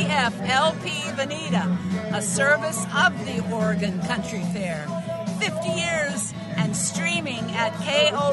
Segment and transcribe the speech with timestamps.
[0.00, 4.86] CFLP Veneta, a service of the Oregon Country Fair.
[5.38, 8.24] 50 years and streaming at kocf.org.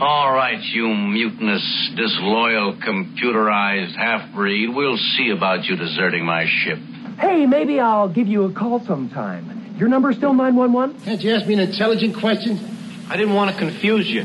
[0.00, 4.74] All right, you mutinous, disloyal, computerized half breed.
[4.74, 6.78] We'll see about you deserting my ship.
[7.18, 9.74] Hey, maybe I'll give you a call sometime.
[9.76, 11.02] Your number's still 911?
[11.02, 12.58] Can't you ask me an intelligent question?
[13.10, 14.24] I didn't want to confuse you.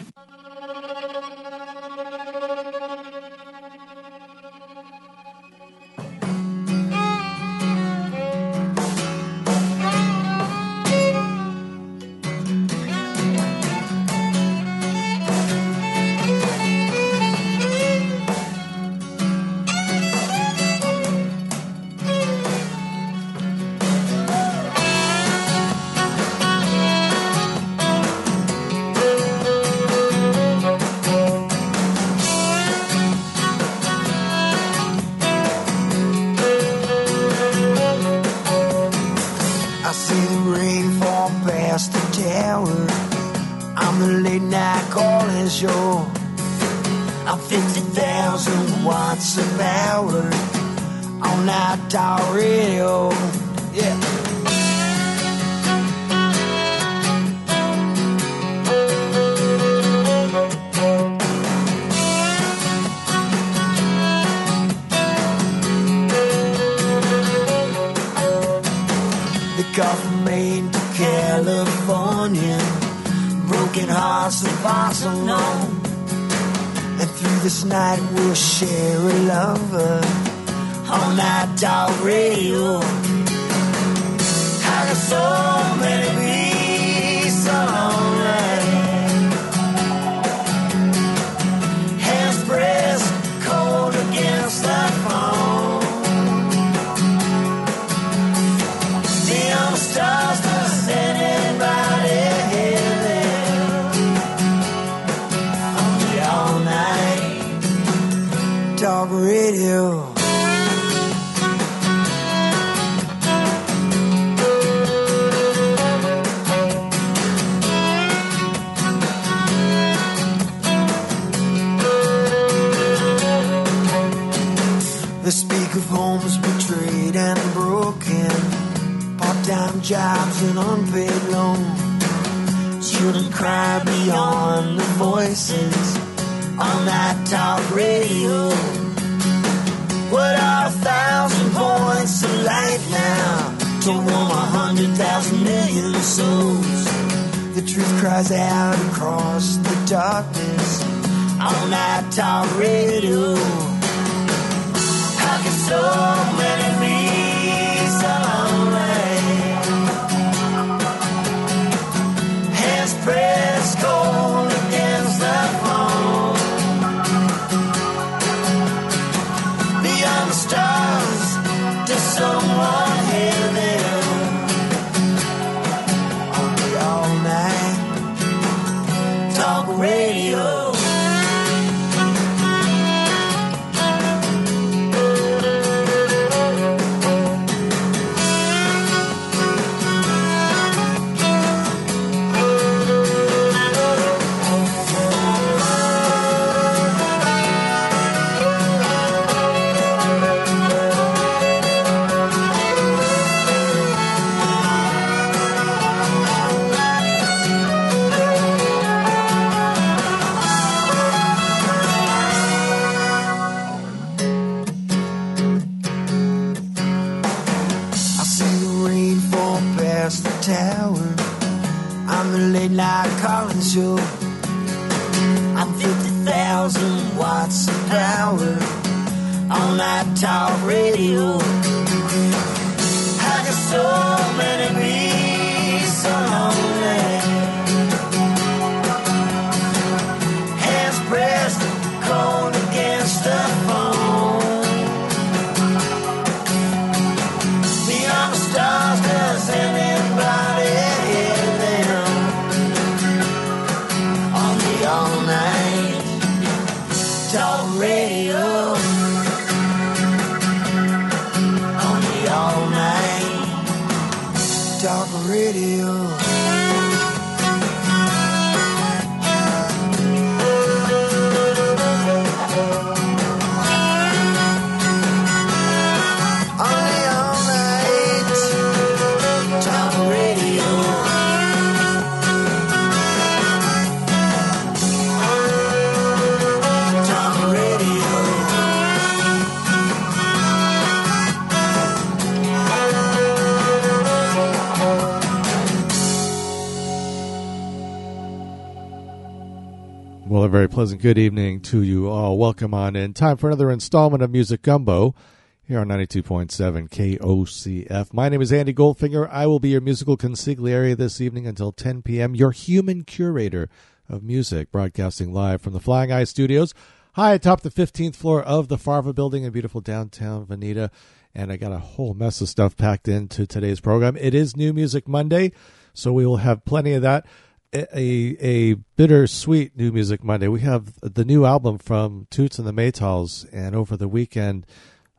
[300.81, 302.39] Pleasant good evening to you all.
[302.39, 303.13] Welcome on in.
[303.13, 305.13] Time for another installment of Music Gumbo
[305.62, 308.12] here on 92.7 KOCF.
[308.12, 309.30] My name is Andy Goldfinger.
[309.30, 313.69] I will be your musical consigliere this evening until 10 p.m., your human curator
[314.10, 316.74] of music, broadcasting live from the Flying Eye Studios
[317.13, 320.89] high atop the 15th floor of the Farva building in beautiful downtown Veneta.
[321.34, 324.18] And I got a whole mess of stuff packed into today's program.
[324.18, 325.51] It is New Music Monday,
[325.94, 327.25] so we will have plenty of that
[327.74, 330.48] a a bittersweet new music Monday.
[330.48, 334.66] We have the new album from Toots and the Maytals, and over the weekend,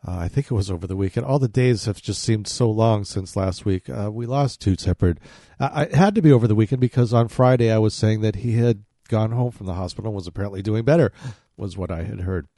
[0.07, 1.27] uh, I think it was over the weekend.
[1.27, 3.89] All the days have just seemed so long since last week.
[3.89, 4.87] Uh, we lost Toots.
[4.87, 5.15] Uh,
[5.61, 8.53] it had to be over the weekend because on Friday I was saying that he
[8.53, 11.13] had gone home from the hospital and was apparently doing better,
[11.57, 12.49] was what I had heard.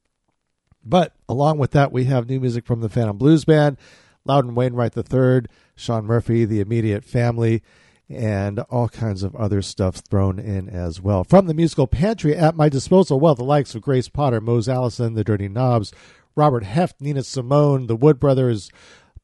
[0.84, 3.78] But along with that, we have new music from the Phantom Blues Band,
[4.24, 5.42] Loudon Wainwright III,
[5.76, 7.62] Shaun Murphy, The Immediate Family
[8.08, 11.24] and all kinds of other stuff thrown in as well.
[11.24, 15.14] From the musical pantry at my disposal, well, the likes of Grace Potter, Mose Allison,
[15.14, 15.92] The Dirty Knobs,
[16.36, 18.70] Robert Heft, Nina Simone, The Wood Brothers.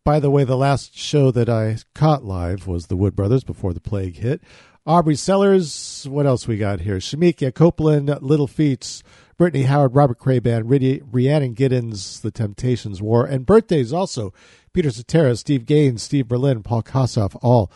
[0.04, 3.74] By the way, the last show that I caught live was The Wood Brothers before
[3.74, 4.40] the plague hit.
[4.86, 6.96] Aubrie Sellers, what else we got here?
[6.96, 9.02] Shemekia Copeland, Little Feats,
[9.36, 14.32] Brittany Howard, Robert Cray Band, Rhiannon Giddens, The Temptations War, and birthdays also.
[14.72, 17.70] Peter Cetera, Steve Gaines, Steve Berlin, Paul Kossoff, all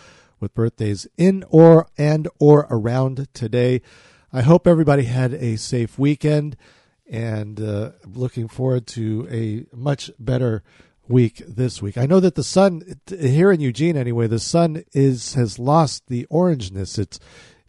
[0.45, 3.81] with birthdays in or and or around today.
[4.31, 6.57] I hope everybody had a safe weekend
[7.11, 10.63] and uh, looking forward to a much better
[11.09, 11.97] week this week.
[11.97, 16.27] I know that the sun here in Eugene anyway, the sun is has lost the
[16.31, 16.99] orangeness.
[16.99, 17.19] It's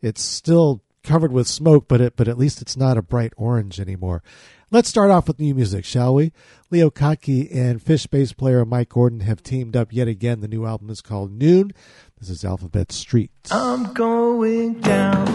[0.01, 3.79] it's still covered with smoke, but it but at least it's not a bright orange
[3.79, 4.21] anymore.
[4.71, 6.31] Let's start off with new music, shall we?
[6.71, 10.41] Leo Kottke and Phish bass player Mike Gordon have teamed up yet again.
[10.41, 11.71] The new album is called Noon.
[12.19, 13.29] This is Alphabet Street.
[13.51, 15.25] I'm going down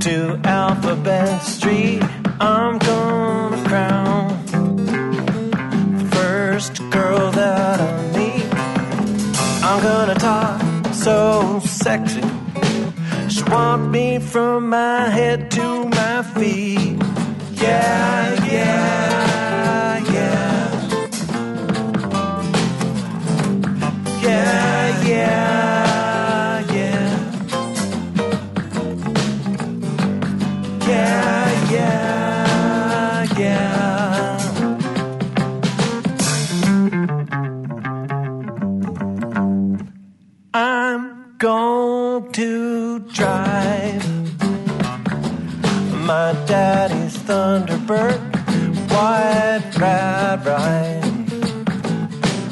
[0.00, 2.02] to Alphabet Street.
[2.40, 4.44] I'm gonna crown
[5.98, 8.44] the first girl that I meet.
[9.64, 12.22] I'm gonna talk so sexy.
[13.50, 16.98] Want me from my head to my feet.
[17.54, 20.98] Yeah, yeah, yeah.
[24.22, 27.42] yeah, yeah, yeah.
[30.86, 34.68] Yeah, yeah, yeah.
[40.54, 42.87] I'm going to
[43.18, 44.04] drive
[46.06, 48.20] my daddy's Thunderbird,
[48.92, 51.02] white ride, ride.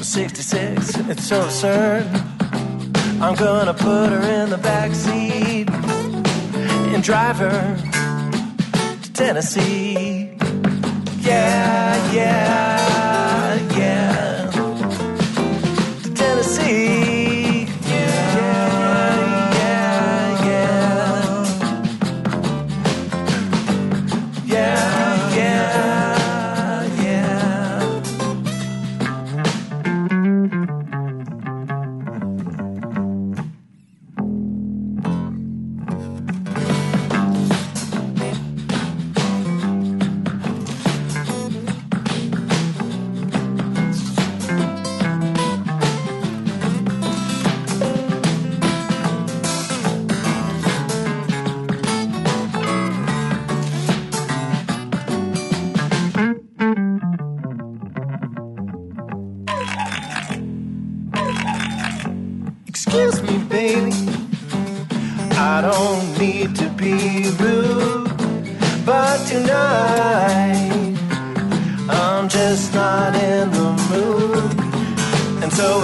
[0.05, 2.05] 66, it's so absurd.
[3.23, 5.71] I'm gonna put her in the back seat
[6.93, 7.77] and drive her
[9.03, 10.37] to Tennessee.
[11.21, 12.76] Yeah, yeah,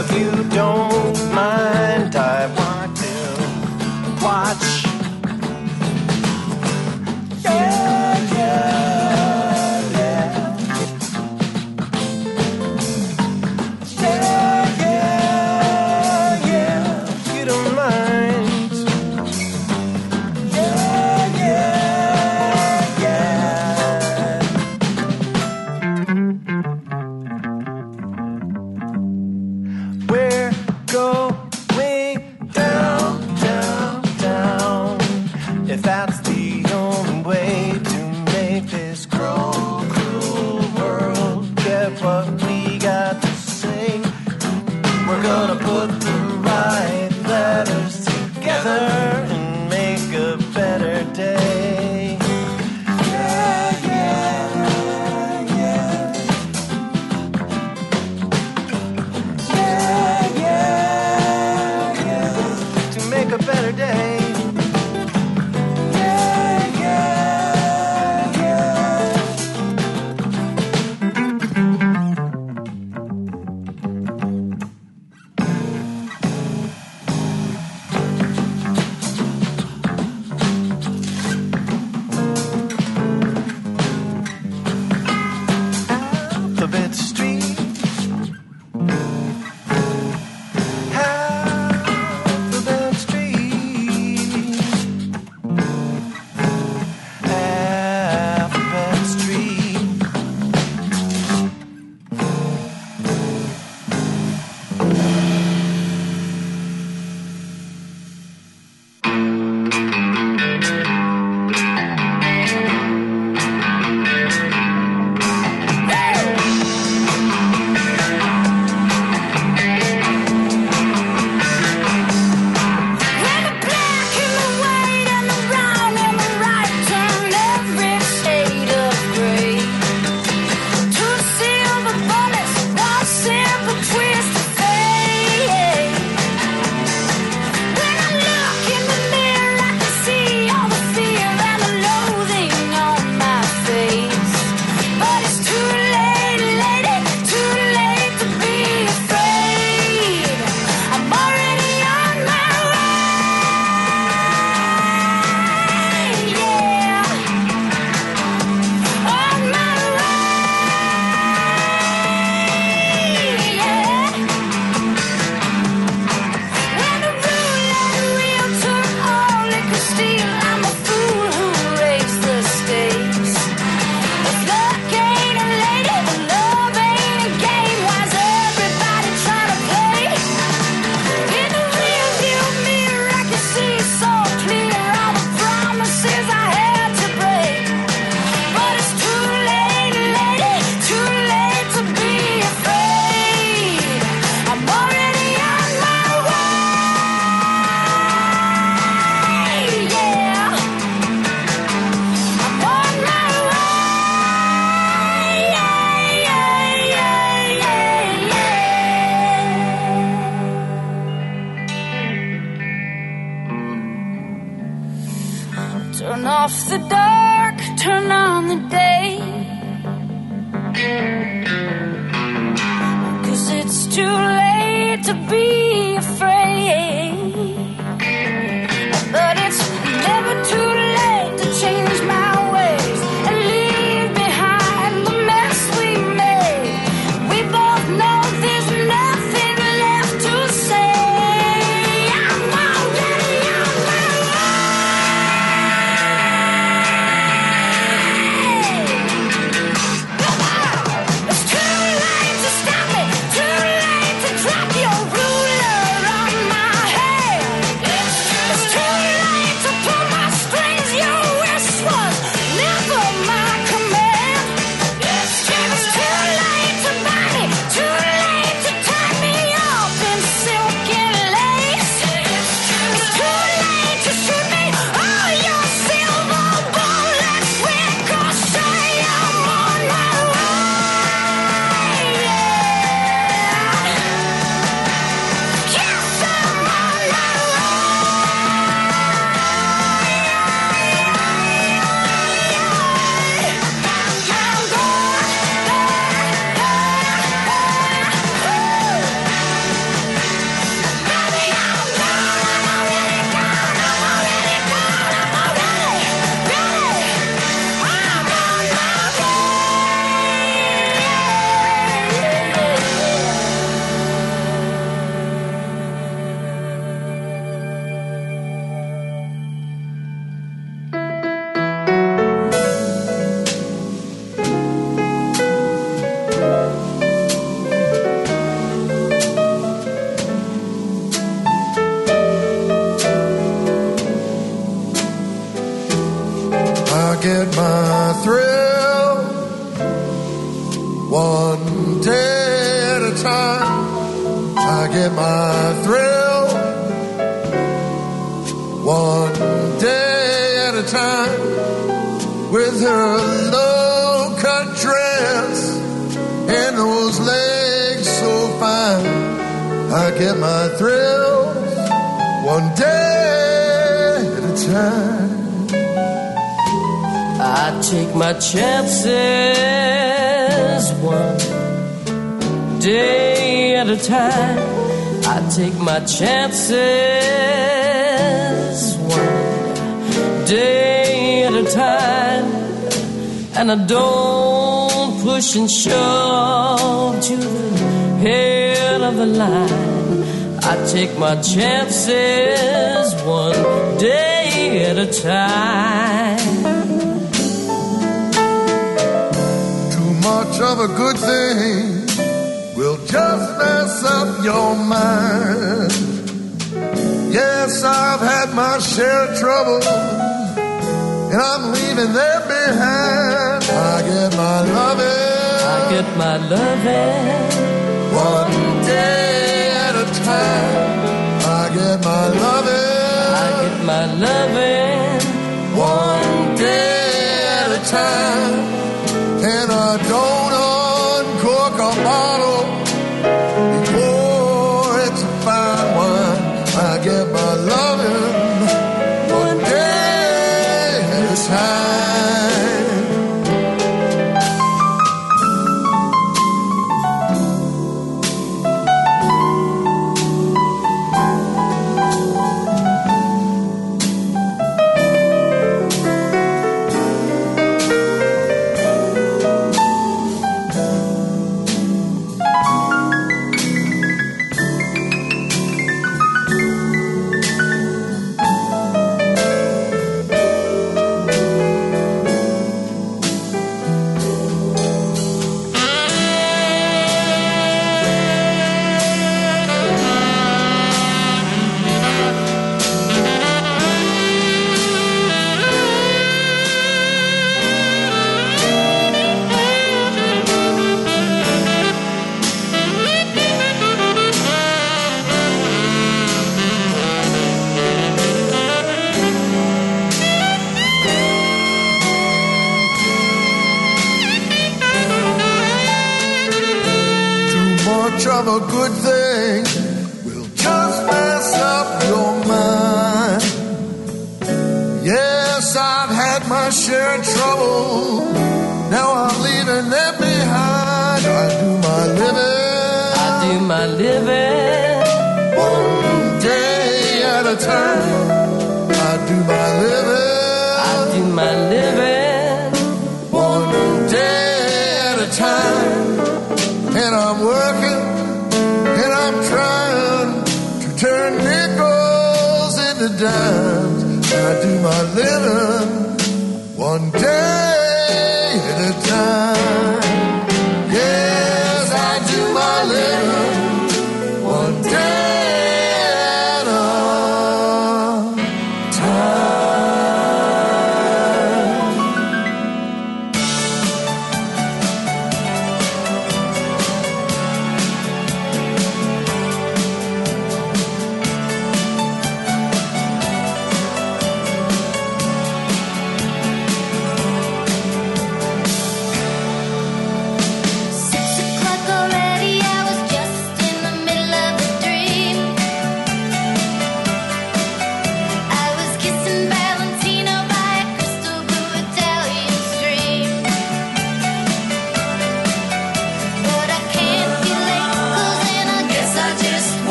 [0.00, 0.89] if you don't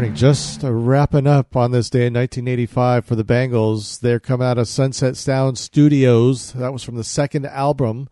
[0.00, 3.98] Recording just wrapping up on this day in 1985 for the Bangles.
[3.98, 6.54] They're coming out of Sunset Sound Studios.
[6.54, 8.08] That was from the second album,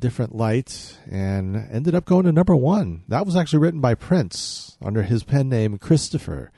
[0.00, 3.04] Different Light, and ended up going to number one.
[3.06, 6.50] That was actually written by Prince under his pen name Christopher.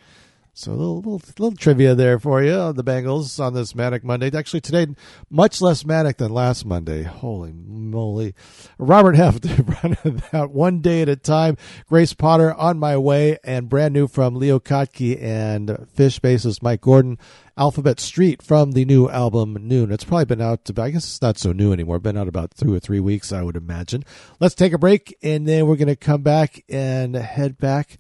[0.61, 4.05] So a little, little, little trivia there for you on the Bengals on this Manic
[4.05, 4.31] Monday.
[4.37, 4.89] Actually, today,
[5.31, 7.03] much less manic than last Monday.
[7.03, 8.35] Holy moly.
[8.77, 9.47] Robert Heft
[9.83, 11.57] running that one day at a time.
[11.89, 16.83] Grace Potter on my way and brand new from Leo Kottke and Phish bassist Mike
[16.83, 17.17] Gordon.
[17.57, 19.91] Alphabet Street from the new album Noon.
[19.91, 22.01] It's probably been out, I guess it's not so new anymore.
[22.01, 24.05] Been out about two or three weeks, I would imagine.
[24.41, 27.97] Let's take a break and then we're going to come back and head back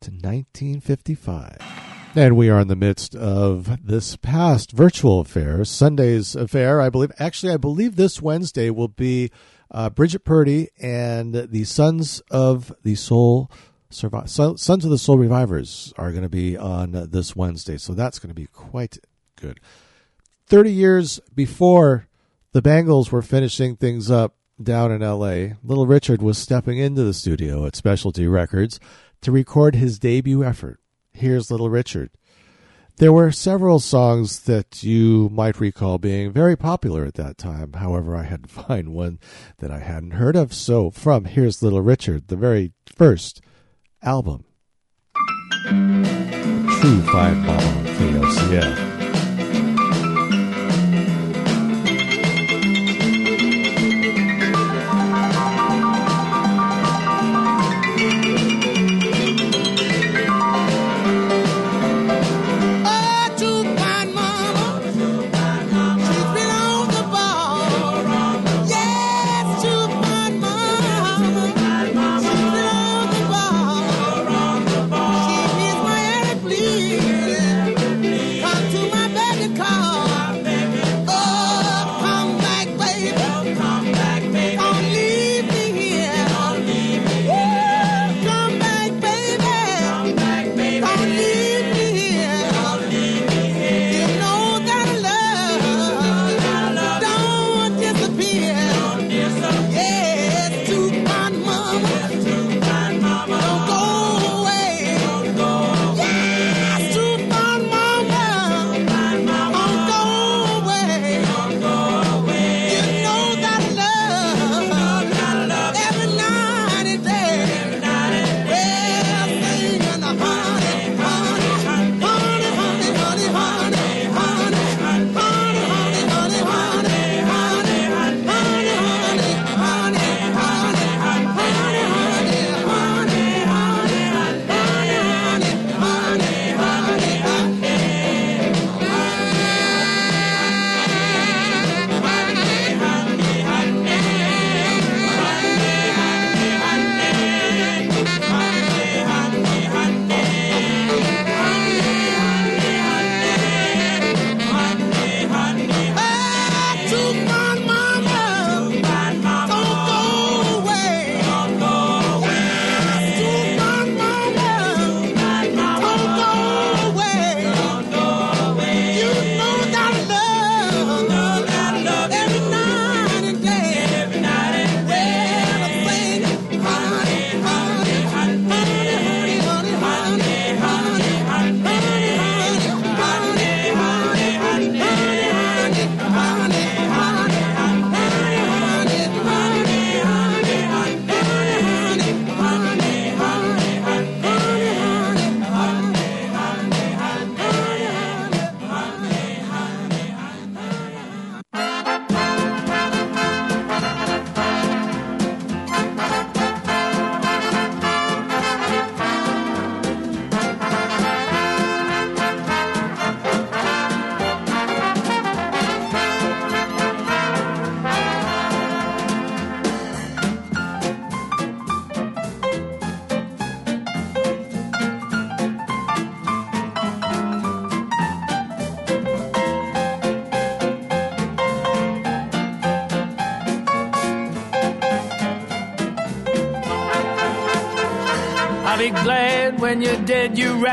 [0.00, 1.89] to 1955.
[2.16, 7.12] And we are in the midst of this past virtual affair, Sunday's affair, I believe.
[7.20, 9.30] Actually, I believe this Wednesday will be
[9.70, 13.50] uh, Bridget Purdy and the Sons of the Soul
[13.92, 17.76] Sons of the Soul Revivers are going to be on this Wednesday.
[17.76, 18.98] So that's going to be quite
[19.36, 19.60] good.
[20.46, 22.08] 30 years before
[22.52, 27.14] the Bangles were finishing things up, down in LA, Little Richard was stepping into the
[27.14, 28.78] studio at Specialty Records
[29.22, 30.79] to record his debut effort.
[31.12, 32.10] Here's Little Richard.
[32.96, 37.72] There were several songs that you might recall being very popular at that time.
[37.72, 39.18] However, I had to find one
[39.58, 40.52] that I hadn't heard of.
[40.52, 43.40] So, from Here's Little Richard, the very first
[44.02, 44.44] album.
[45.64, 48.89] True on KOCF.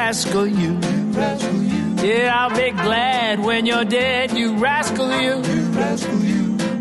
[0.08, 0.74] Dead, you
[1.12, 2.08] rascal, you.
[2.08, 5.42] Yeah, I'll be glad when you're dead, you rascal, you.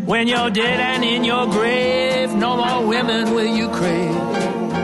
[0.05, 4.15] When you're dead and in your grave, no more women will you crave.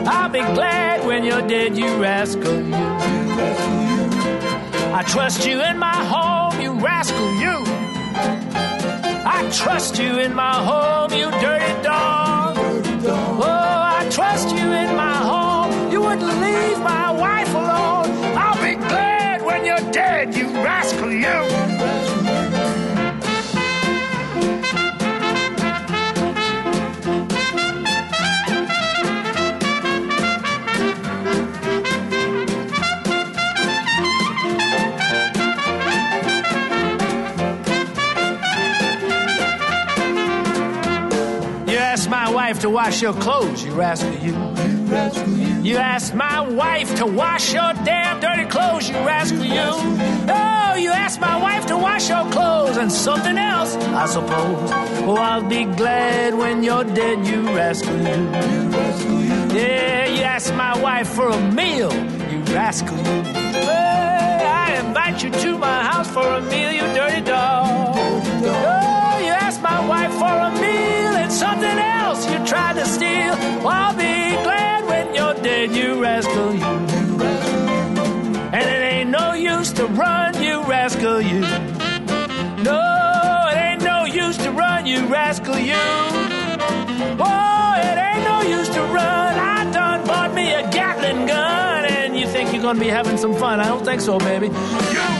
[0.06, 2.76] I'll be glad when you're dead, you rascal, you.
[4.94, 7.64] I trust you in my home, you rascal, you.
[9.26, 10.93] I trust you in my home,
[20.32, 21.20] you rascal, you.
[41.68, 44.34] You asked my wife to wash your clothes, you rascal, you.
[45.64, 48.13] You asked my wife to wash your damn
[48.54, 49.72] clothes, you rascal, you.
[50.30, 54.70] Oh, you asked my wife to wash your clothes and something else, I suppose.
[55.10, 58.20] Oh, I'll be glad when you're dead, you rascal, you.
[59.58, 61.92] Yeah, you asked my wife for a meal,
[62.32, 63.24] you rascal, you.
[63.70, 67.96] Hey, I invite you to my house for a meal, you dirty dog.
[67.96, 73.34] Oh, you asked my wife for a meal and something else you tried to steal.
[73.64, 74.16] Well, I'll be
[74.48, 76.93] glad when you're dead, you rascal, you.
[79.64, 81.40] Use to run, you rascal, you.
[82.68, 85.80] No, it ain't no use to run, you rascal you.
[87.18, 89.40] Oh, it ain't no use to run.
[89.40, 93.34] I done bought me a Gatling gun, and you think you're gonna be having some
[93.36, 93.62] fun?
[93.62, 94.48] I don't think so, baby.
[94.48, 95.13] You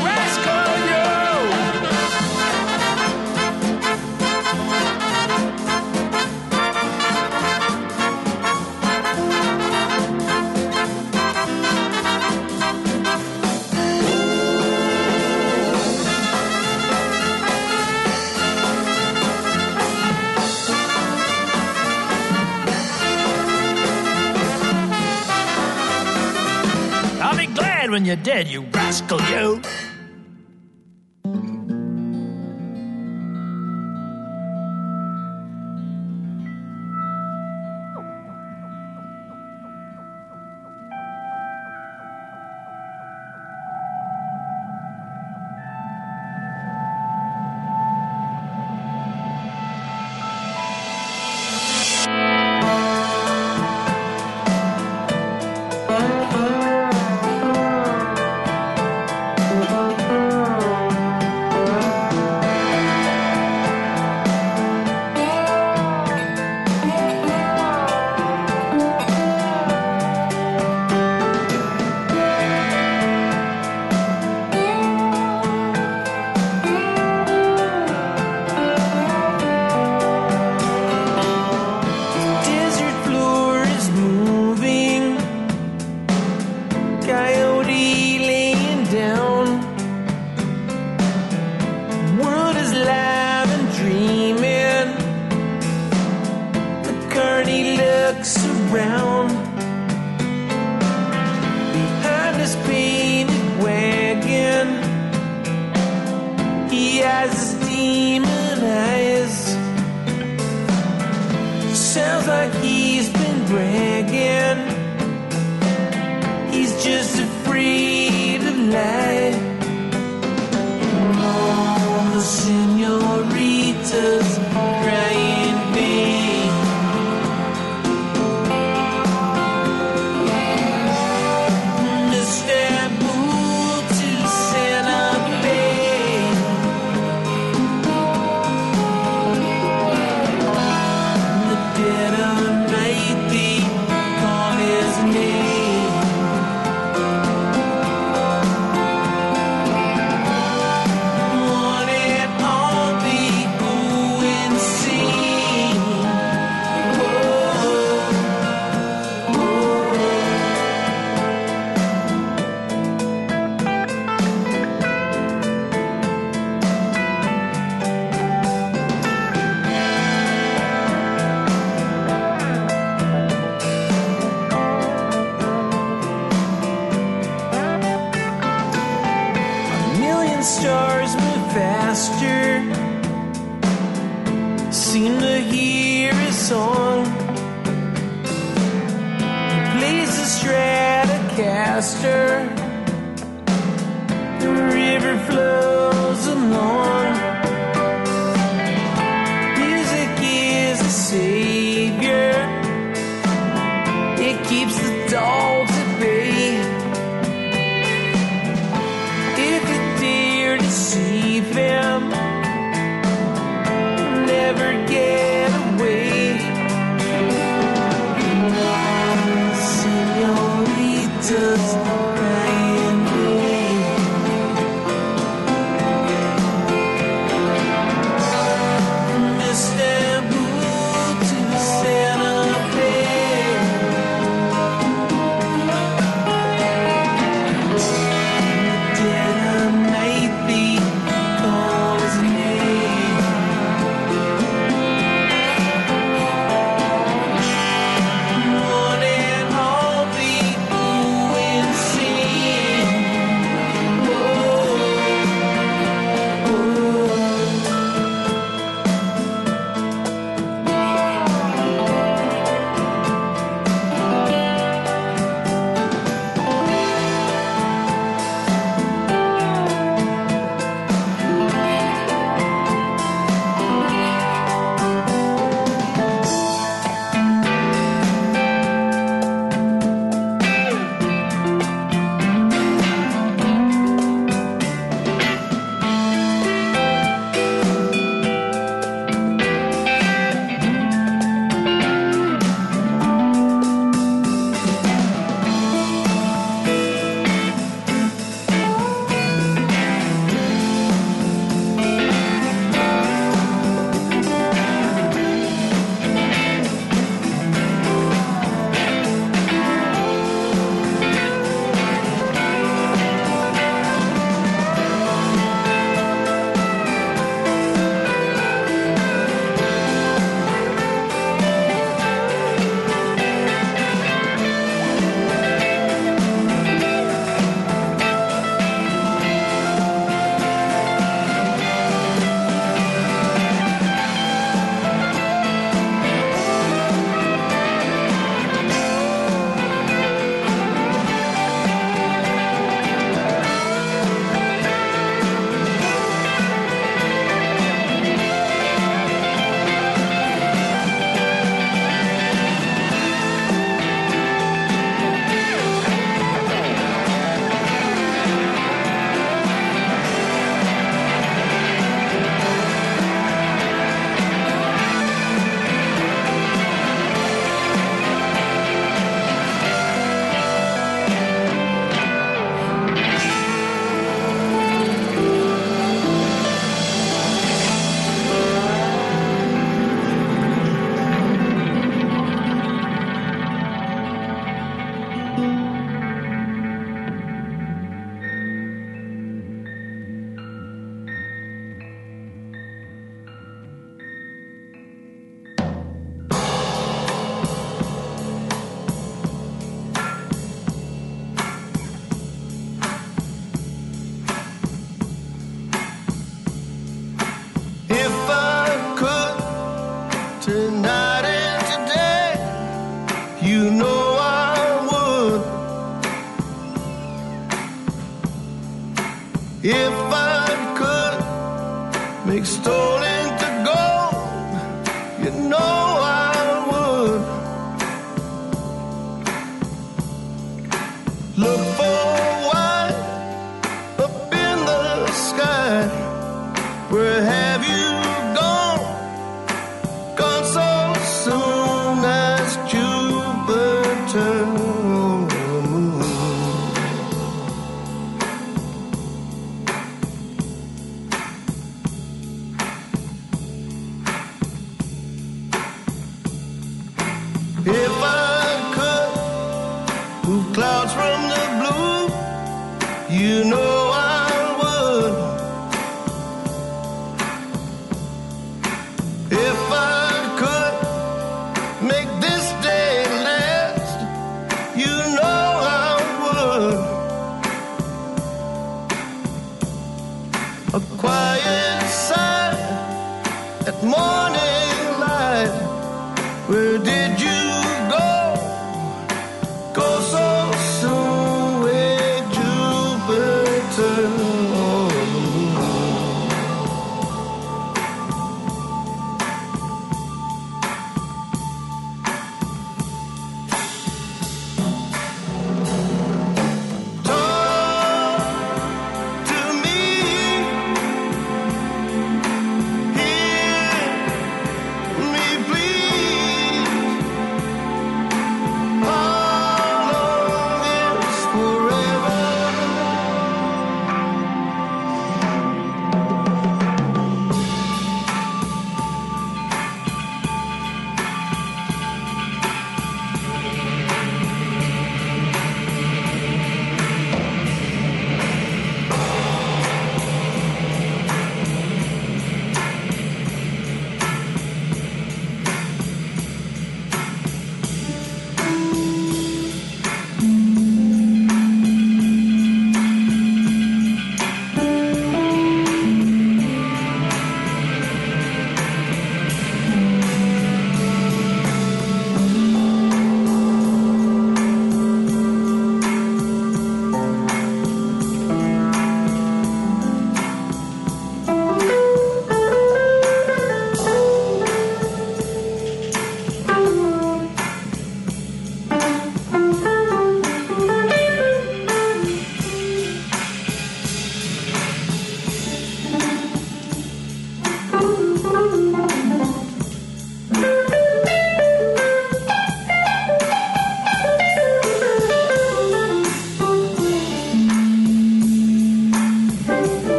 [28.14, 29.83] you're dead, you rascal, you.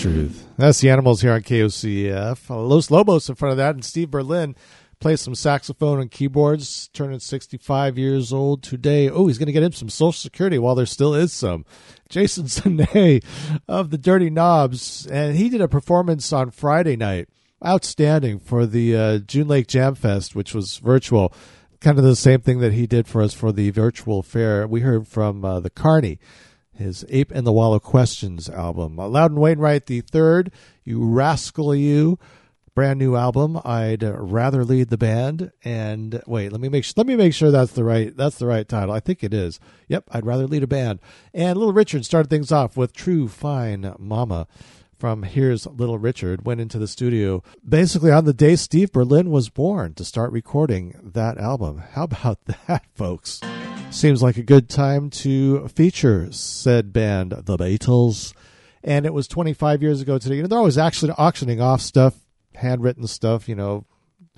[0.00, 0.46] Truth?
[0.56, 2.48] That's the animals here on KOCF.
[2.48, 4.56] Uh, Los Lobos in front of that, and Steve Berlin
[4.98, 9.10] plays some saxophone and keyboards, turning 65 years old today.
[9.10, 11.66] Oh, he's going to get him some Social Security while there still is some.
[12.08, 13.22] Jason Sinay
[13.68, 17.28] of the Dirty Knobs, and he did a performance on Friday night.
[17.62, 21.30] Outstanding for the uh, June Lake Jam Fest, which was virtual.
[21.82, 24.66] Kind of the same thing that he did for us for the virtual fair.
[24.66, 26.18] We heard from uh, the Carney
[26.80, 28.98] his Ape and the Wallow Questions album.
[28.98, 30.50] Uh, Loudon Wainwright the third,
[30.84, 32.18] You Rascal You,
[32.74, 33.60] brand new album.
[33.64, 35.52] I'd rather lead the band.
[35.64, 38.68] And wait, let me make let me make sure that's the right that's the right
[38.68, 38.94] title.
[38.94, 39.60] I think it is.
[39.88, 41.00] Yep, I'd rather lead a band.
[41.32, 44.46] And Little Richard started things off with True Fine Mama.
[44.98, 49.48] From Here's Little Richard went into the studio basically on the day Steve Berlin was
[49.48, 51.82] born to start recording that album.
[51.92, 53.40] How about that, folks?
[53.90, 58.34] Seems like a good time to feature said band, The Beatles.
[58.84, 60.36] And it was 25 years ago today.
[60.36, 62.14] You know, they're always actually auctioning off stuff,
[62.54, 63.84] handwritten stuff, you know,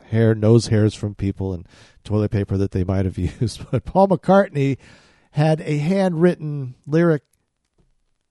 [0.07, 1.69] hair, nose hairs from people and
[2.03, 3.71] toilet paper that they might have used.
[3.71, 4.79] But Paul McCartney
[5.33, 7.23] had a handwritten lyric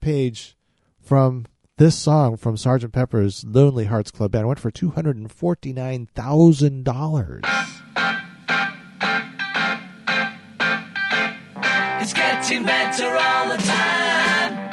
[0.01, 0.57] page
[0.99, 1.45] from
[1.78, 2.91] this song from Sgt.
[2.91, 4.45] Pepper's Lonely Hearts Club Band.
[4.45, 7.70] It went for $249,000.
[12.59, 14.69] Better all the time.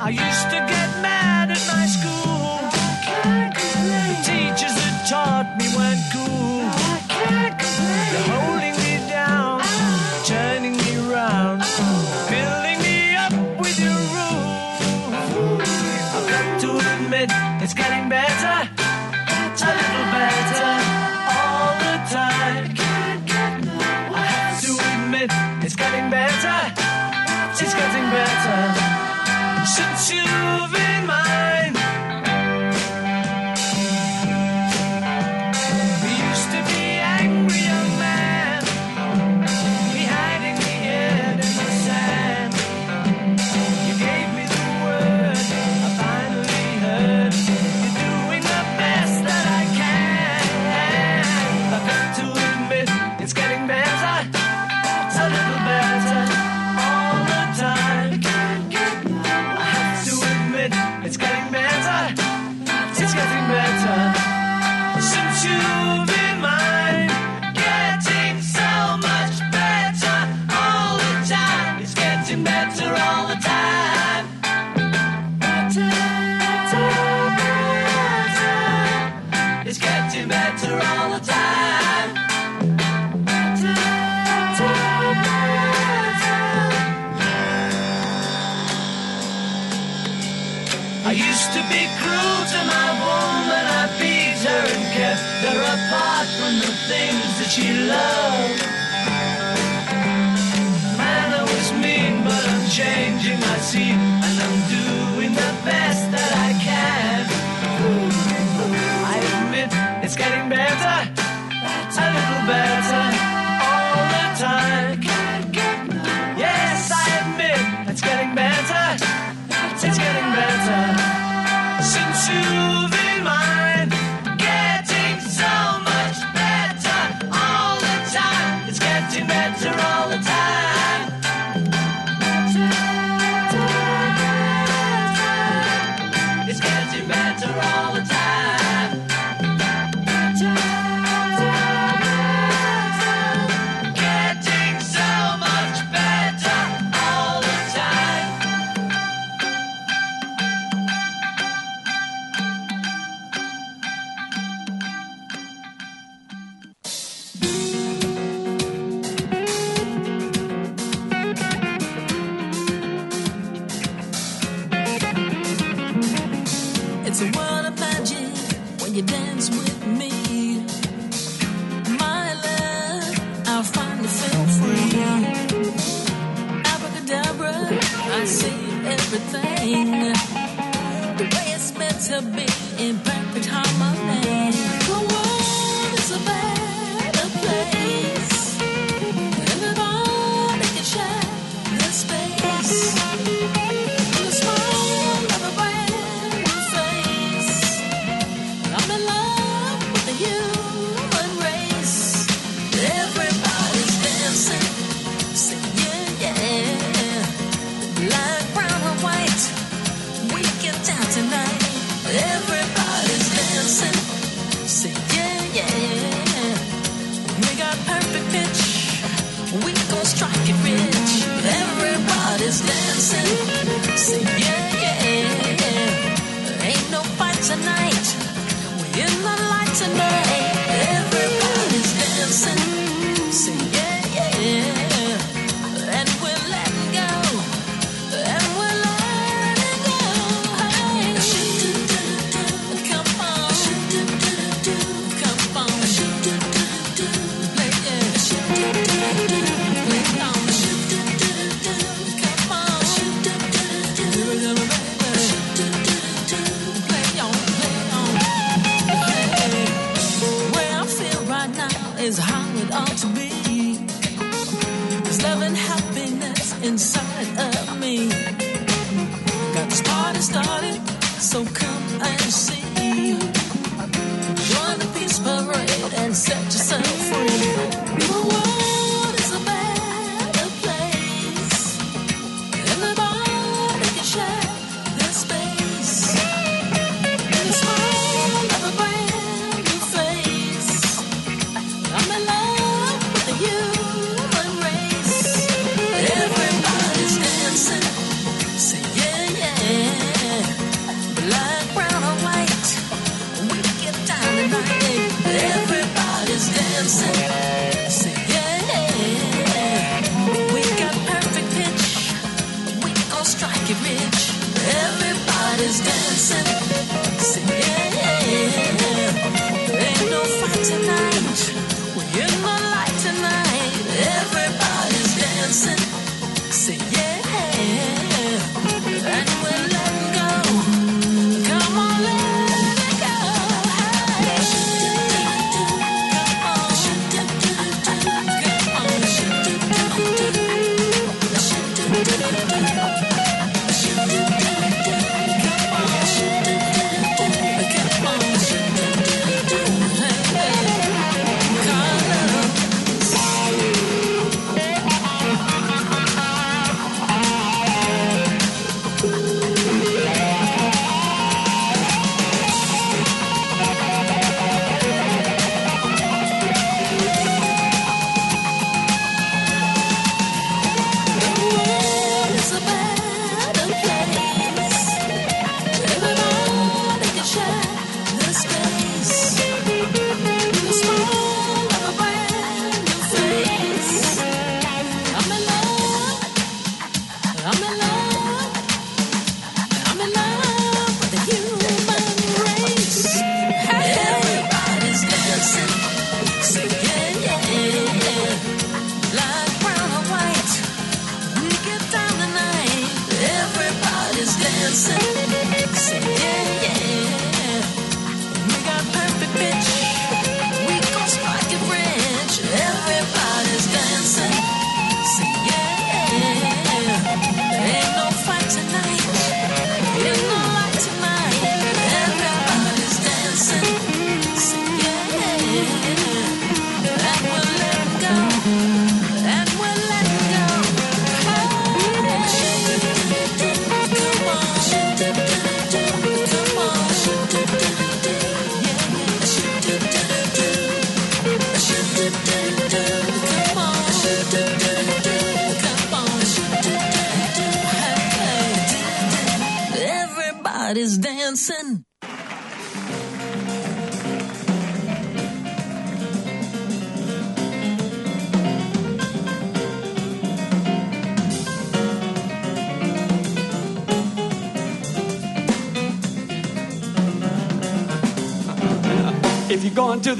[0.00, 0.83] I used to get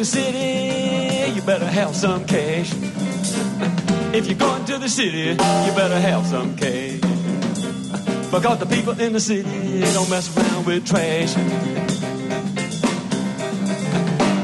[0.04, 2.74] the city, you better have some cash.
[4.12, 7.00] If you're going to the city, you better have some cash.
[8.30, 11.34] Because the people in the city don't mess around with trash.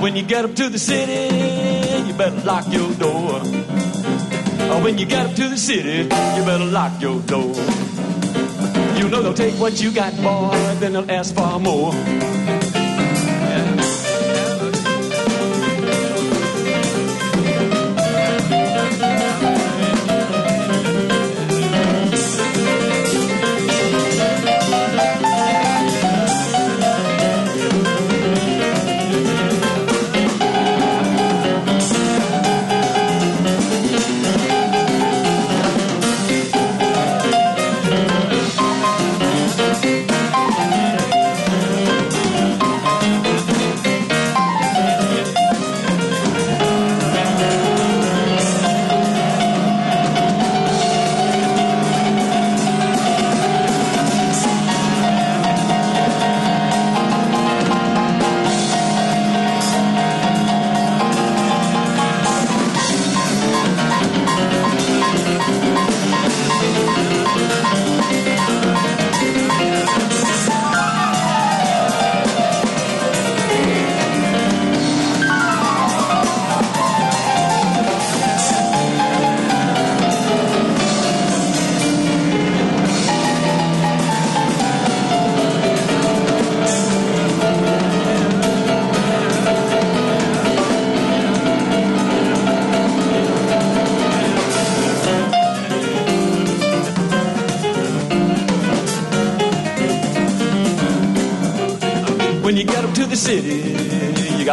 [0.01, 1.29] When you get up to the city,
[2.07, 3.41] you better lock your door.
[4.83, 7.55] When you get up to the city, you better lock your door.
[8.97, 12.30] You know they'll take what you got, boy, then they'll ask for more.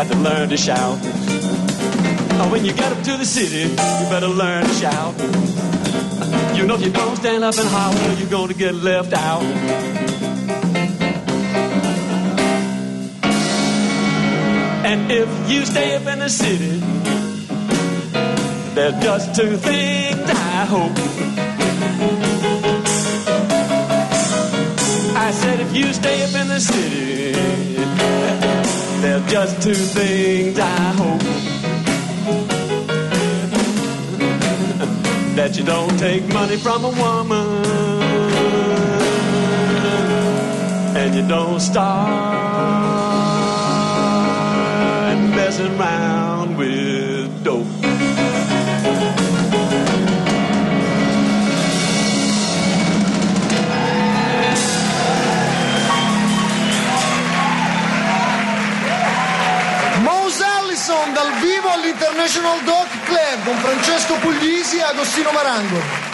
[0.04, 1.00] got to learn to shout.
[2.40, 5.16] Oh, when you get up to the city, you better learn to shout.
[6.56, 9.42] You know if you don't stand up and holler, you're gonna get left out.
[14.86, 16.78] And if you stay up in the city,
[18.76, 20.96] there's just two things I hope.
[25.18, 27.08] I said if you stay up in the city.
[29.02, 31.22] There's just two things I hope
[35.36, 37.48] that you don't take money from a woman
[40.98, 42.08] and you don't start
[45.36, 47.77] messing around with dope.
[62.28, 66.07] National Dog Club con Francesco Puglisi e Agostino Marango.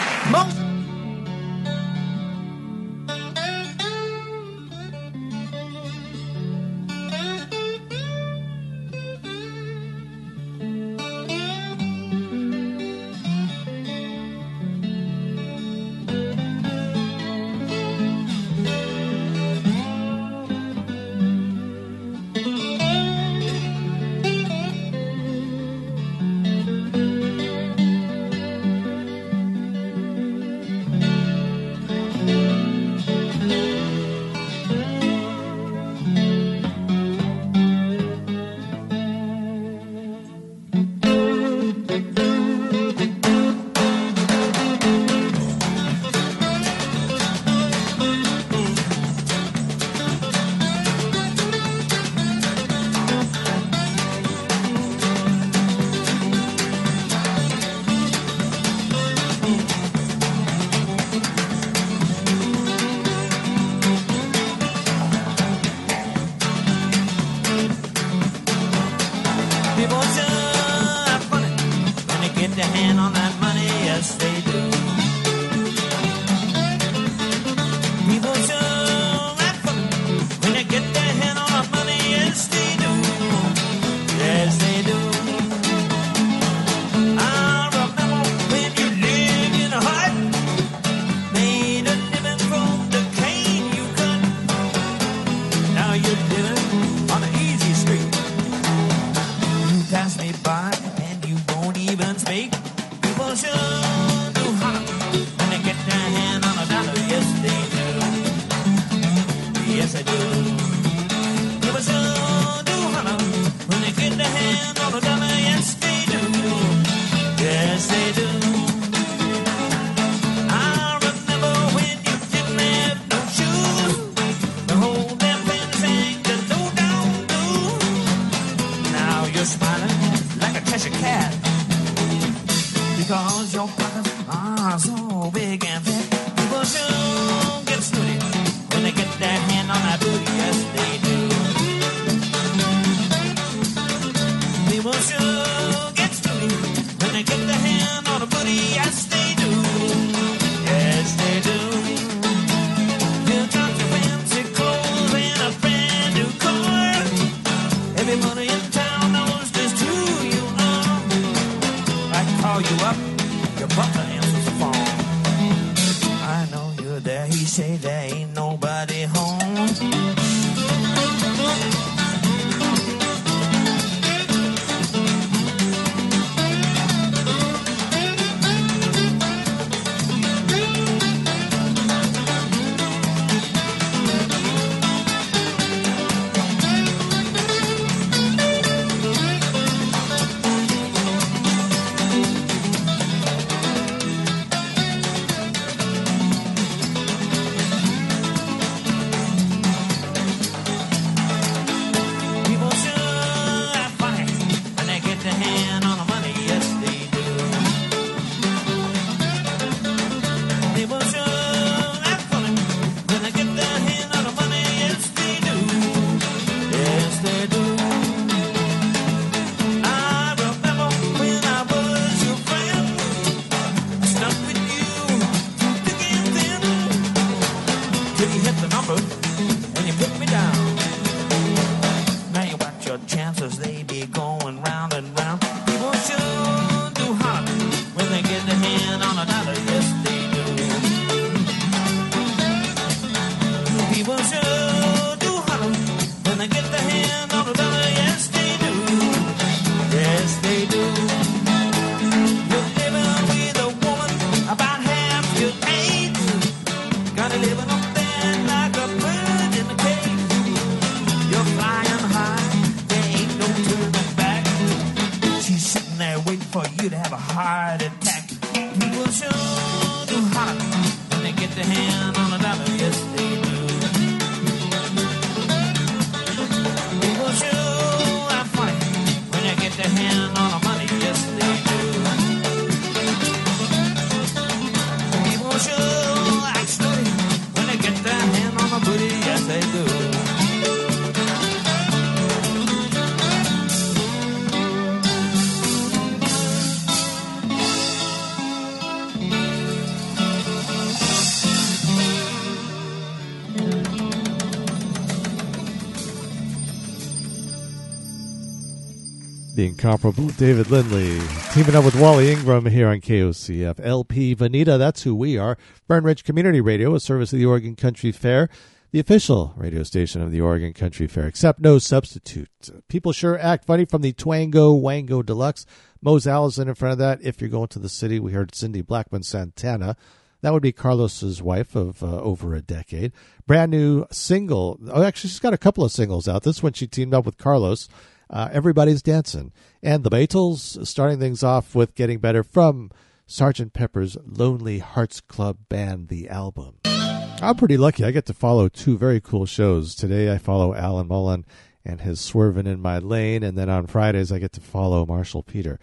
[309.84, 311.20] Incomparable David Lindley
[311.52, 313.78] teaming up with Wally Ingram here on KOCF.
[313.84, 315.58] LP Vanita, that's who we are.
[315.86, 318.48] Fern Ridge Community Radio, a service of the Oregon Country Fair,
[318.92, 322.48] the official radio station of the Oregon Country Fair, except no substitute.
[322.88, 325.66] People sure act funny from the Twango Bango Deluxe.
[326.00, 327.20] Mose Allison in front of that.
[327.20, 329.98] If you're going to the city, we heard Cindy Blackman Santana.
[330.40, 333.12] That would be Carlos's wife of uh, over a decade.
[333.46, 334.80] Brand new single.
[334.90, 336.42] Oh, actually, she's got a couple of singles out.
[336.42, 337.86] This one she teamed up with Carlos.
[338.34, 339.52] Uh, Everybody's Dancing.
[339.82, 342.90] And the Beatles starting things off with Getting Better from
[343.28, 343.72] Sgt.
[343.72, 346.78] Pepper's Lonely Hearts Club Band, the album.
[346.84, 348.04] I'm pretty lucky.
[348.04, 349.94] I get to follow two very cool shows.
[349.94, 351.44] Today I follow Alan Mullen
[351.84, 353.42] and his Swerving in My Lane.
[353.44, 355.78] And then on Fridays I get to follow Marshall Peter.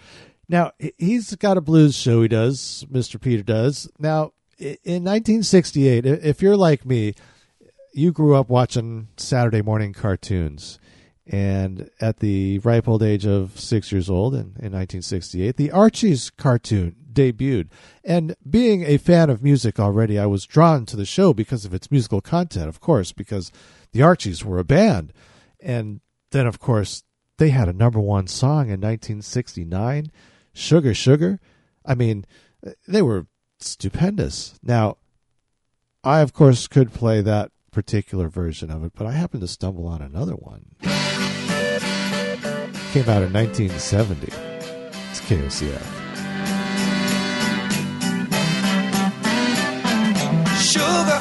[0.49, 3.19] Now, he- he's got a blues show he does, Mr.
[3.21, 3.87] Peter does.
[3.97, 7.13] Now, in 1968, if you're like me,
[7.93, 10.79] you grew up watching Saturday morning cartoons.
[11.31, 16.29] And at the ripe old age of six years old in, in 1968, the Archies
[16.29, 17.69] cartoon debuted.
[18.03, 21.73] And being a fan of music already, I was drawn to the show because of
[21.73, 23.49] its musical content, of course, because
[23.93, 25.13] the Archies were a band.
[25.61, 26.01] And
[26.31, 27.03] then, of course,
[27.37, 30.11] they had a number one song in 1969,
[30.51, 31.39] Sugar Sugar.
[31.85, 32.25] I mean,
[32.89, 33.27] they were
[33.57, 34.59] stupendous.
[34.61, 34.97] Now,
[36.03, 39.87] I, of course, could play that particular version of it, but I happened to stumble
[39.87, 40.65] on another one.
[42.91, 44.27] Came out in 1970.
[45.09, 45.81] It's KOCF.
[50.61, 51.20] Sugar,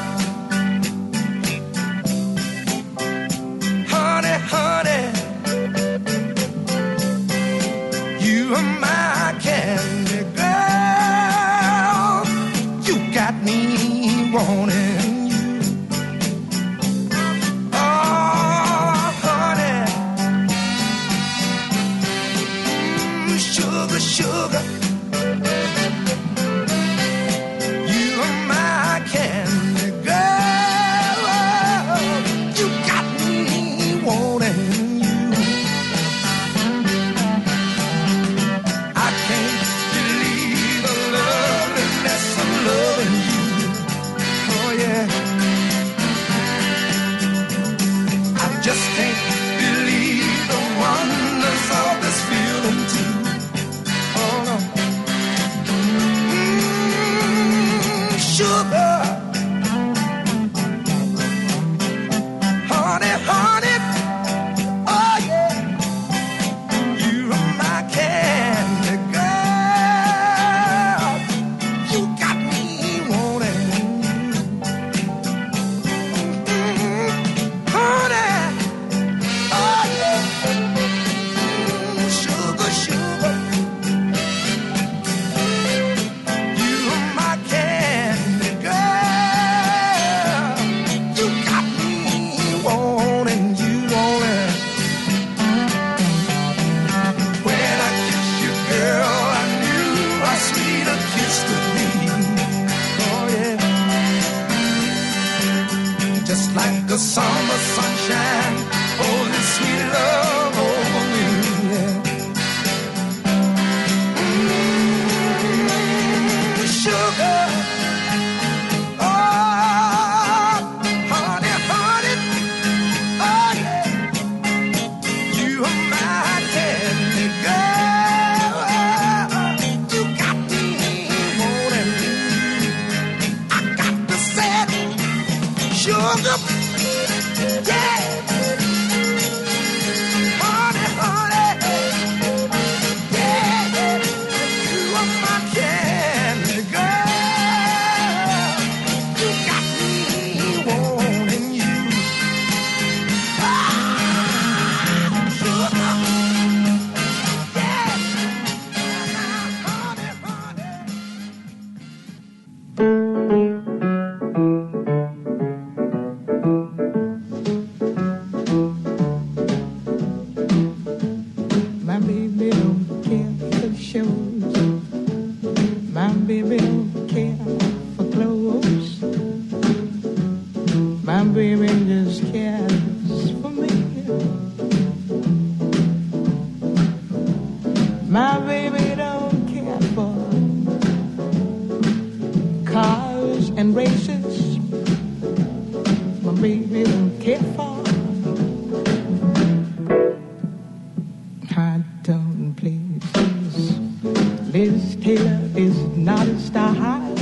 [206.82, 207.14] high,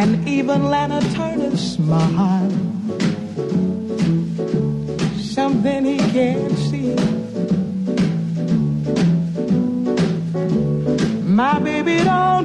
[0.00, 2.50] and even Lana Turner smile.
[5.36, 6.94] Something he can't see.
[11.40, 12.35] My baby doll.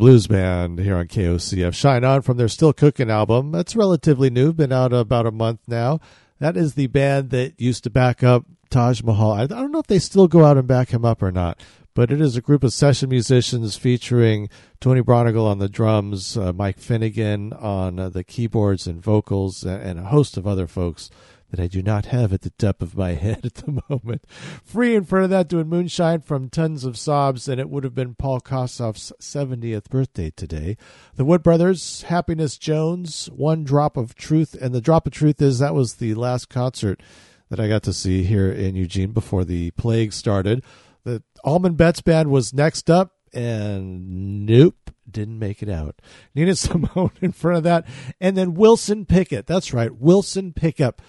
[0.00, 1.74] Blues Band here on KOCF.
[1.74, 3.52] Shine On from their Still Cooking album.
[3.52, 6.00] That's relatively new, been out about a month now.
[6.38, 9.32] That is the band that used to back up Taj Mahal.
[9.32, 11.60] I don't know if they still go out and back him up or not,
[11.92, 14.48] but it is a group of session musicians featuring
[14.80, 19.98] Tony Braunagel on the drums, uh, Mike Finnegan on uh, the keyboards and vocals, and
[19.98, 21.10] a host of other folks
[21.50, 24.24] that I do not have at the top of my head at the moment.
[24.64, 27.94] Free in front of that doing Moonshine from Tons of Sobs, and it would have
[27.94, 30.76] been Paul Kossoff's 70th birthday today.
[31.16, 35.58] The Wood Brothers, Happiness Jones, One Drop of Truth, and the Drop of Truth is
[35.58, 37.02] that was the last concert
[37.50, 40.62] that I got to see here in Eugene before the plague started.
[41.04, 46.00] The Allman Betts Band was next up, and nope, didn't make it out.
[46.34, 47.86] Nina Simone in front of that,
[48.20, 49.46] and then Wilson Pickett.
[49.46, 51.02] That's right, Wilson Pickup,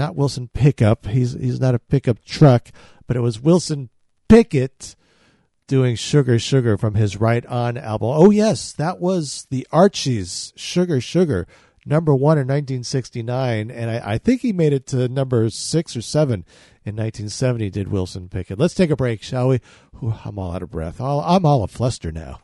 [0.00, 1.06] not Wilson Pickup.
[1.06, 2.70] He's he's not a pickup truck,
[3.06, 3.90] but it was Wilson
[4.28, 4.96] Pickett
[5.66, 8.10] doing Sugar Sugar from his Right On album.
[8.12, 11.46] Oh yes, that was the Archies Sugar Sugar
[11.84, 16.02] number one in 1969, and I, I think he made it to number six or
[16.02, 16.46] seven
[16.84, 17.70] in 1970.
[17.70, 18.58] Did Wilson Pickett?
[18.58, 19.60] Let's take a break, shall we?
[19.98, 21.00] Whew, I'm all out of breath.
[21.00, 22.40] All, I'm all a fluster now.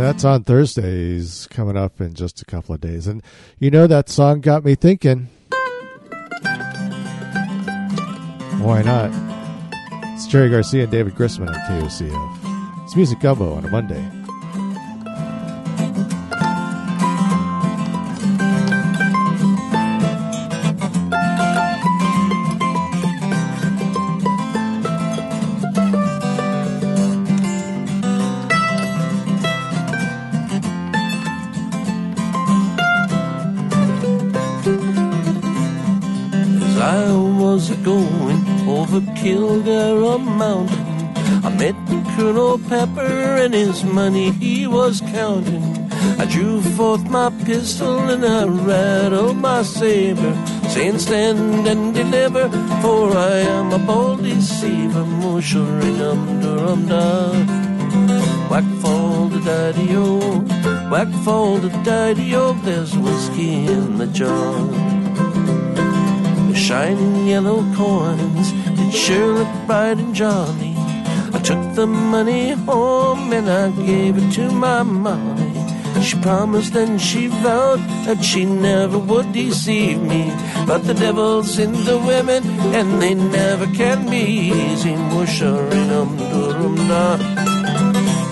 [0.00, 3.06] That's on Thursdays, coming up in just a couple of days.
[3.06, 3.22] And
[3.58, 5.28] you know that song got me thinking.
[8.60, 9.10] Why not?
[10.14, 12.84] It's Jerry Garcia and David Grisman on KOCF.
[12.84, 14.17] It's Music Gumbo on a Monday.
[38.98, 41.76] Over Kilgara Mountain, I met
[42.16, 45.62] Colonel Pepper and his money he was counting.
[46.18, 50.34] I drew forth my pistol and I rattled my saber,
[50.68, 52.48] saying, Stand and deliver,
[52.82, 55.04] for I am a bold deceiver.
[55.20, 57.32] Musharingum durum da.
[58.50, 60.40] Whack fall the daddy o,
[60.90, 64.54] whack fall the daddy o, there's whiskey in the jar.
[66.48, 68.57] The shining yellow coins
[68.90, 70.74] sure look bright and jolly.
[71.32, 75.58] I took the money home and I gave it to my Molly.
[76.02, 80.32] She promised and she vowed that she never would deceive me.
[80.66, 82.44] But the devil's in the women
[82.74, 84.94] and they never can be easy.
[84.94, 87.18] Musharinum durum da.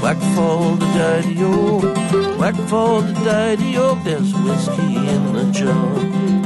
[0.03, 6.46] Whack fall the daddy o, whack fall the daddy o, there's whiskey in the jar.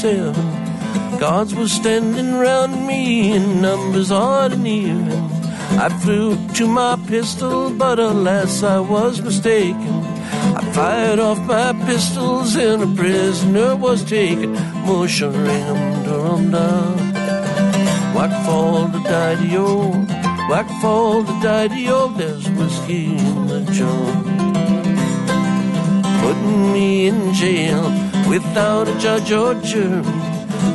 [0.00, 5.10] Seven, guards were standing round me in numbers odd and even.
[5.84, 10.04] I flew to my pistol, but alas, I was mistaken.
[10.58, 14.54] I fired off my pistols and a prisoner was taken.
[14.86, 16.68] Musharingum durum da.
[18.14, 20.48] Whack fall the daddy-o, oh.
[20.48, 22.08] whack fall the daddy-o, oh.
[22.16, 24.38] there's whiskey in the jar
[26.20, 30.02] putting me in jail without a judge or jury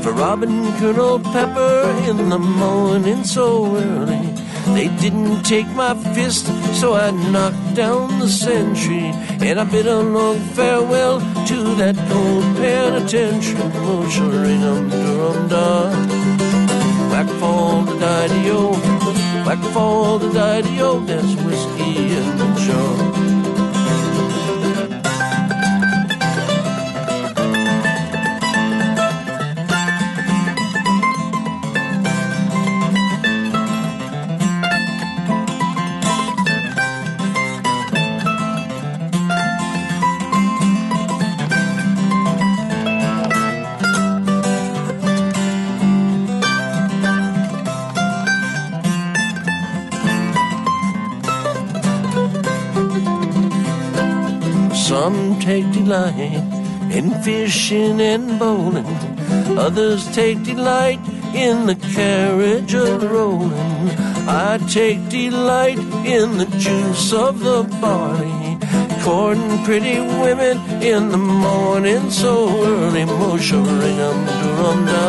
[0.02, 4.34] for robbing Colonel Pepper in the morning so early.
[4.76, 6.46] They didn't take my fist,
[6.80, 9.12] so I knocked down the sentry
[9.48, 13.70] and I bid a long farewell to that cold penitentiary.
[13.86, 15.90] Musharingum durum da.
[17.12, 23.13] Whack fall the daddy-o, oh, whack fall the daddy-o, oh, there's whiskey in the jar.
[55.84, 56.44] Delight
[56.92, 58.86] in fishing and bowling.
[59.58, 61.00] Others take delight
[61.34, 63.90] in the carriage of rolling.
[64.28, 68.58] I take delight in the juice of the barley.
[69.04, 73.04] Courting pretty women in the morning so early.
[73.04, 75.04] Musharingum durum da.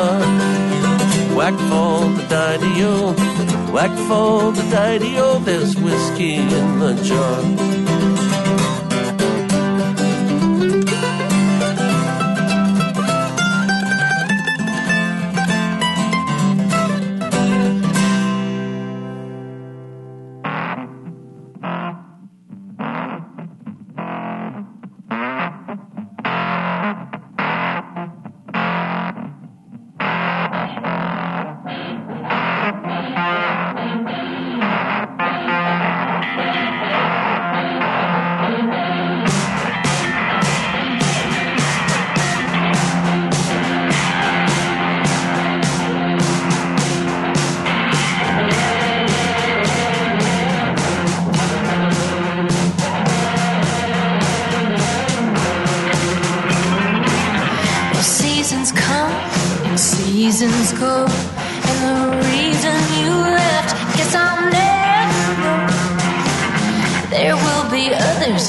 [1.36, 3.12] Whack fall the daddy-o,
[3.72, 7.63] whack fall the daddy-o, there's whiskey in the jar.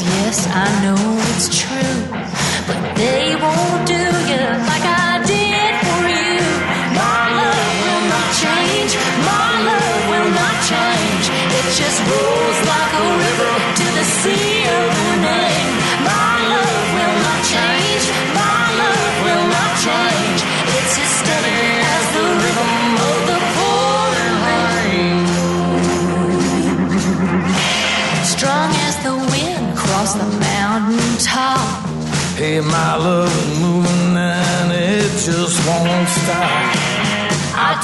[0.03, 1.24] yes, I know.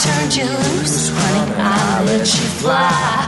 [0.02, 1.53] turned you loose, honey.
[1.57, 3.20] I let you fly.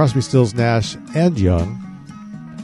[0.00, 1.78] Crosby, Stills, Nash, and Young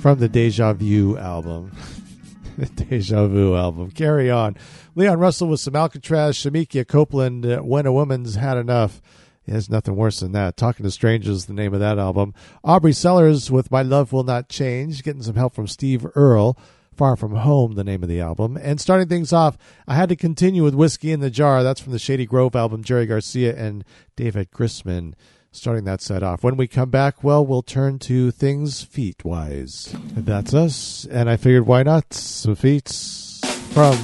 [0.01, 1.71] from the Deja Vu album.
[2.77, 3.91] Deja Vu album.
[3.91, 4.57] Carry on.
[4.95, 9.03] Leon Russell with some Alcatraz, Shemekia Copeland, uh, When a Woman's Had Enough.
[9.47, 10.57] There's nothing worse than that.
[10.57, 12.33] Talking to Strangers, the name of that album.
[12.65, 16.59] Aubrie Sellers with My Love Will Not Change, getting some help from Steve Earle.
[16.95, 18.57] Far From Home, the name of the album.
[18.57, 21.63] And starting things off, I had to continue with Whiskey in the Jar.
[21.63, 23.85] That's from the Shady Grove album, Jerry Garcia and
[24.17, 25.13] David Grisman.
[25.57, 26.45] Starting that set off.
[26.45, 29.97] When we come back, well, we'll turn to things feet wise.
[30.15, 31.07] That's us.
[31.11, 32.13] And I figured, why not?
[32.13, 33.41] Some feats
[33.73, 33.97] from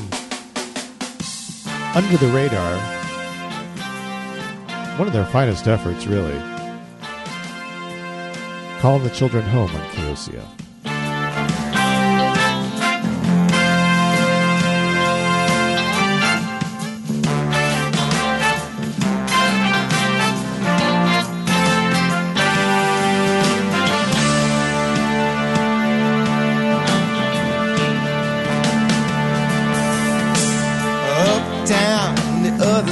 [1.94, 2.78] Under the Radar.
[4.96, 6.38] One of their finest efforts, really.
[8.80, 10.61] Calling the Children Home on KOCF.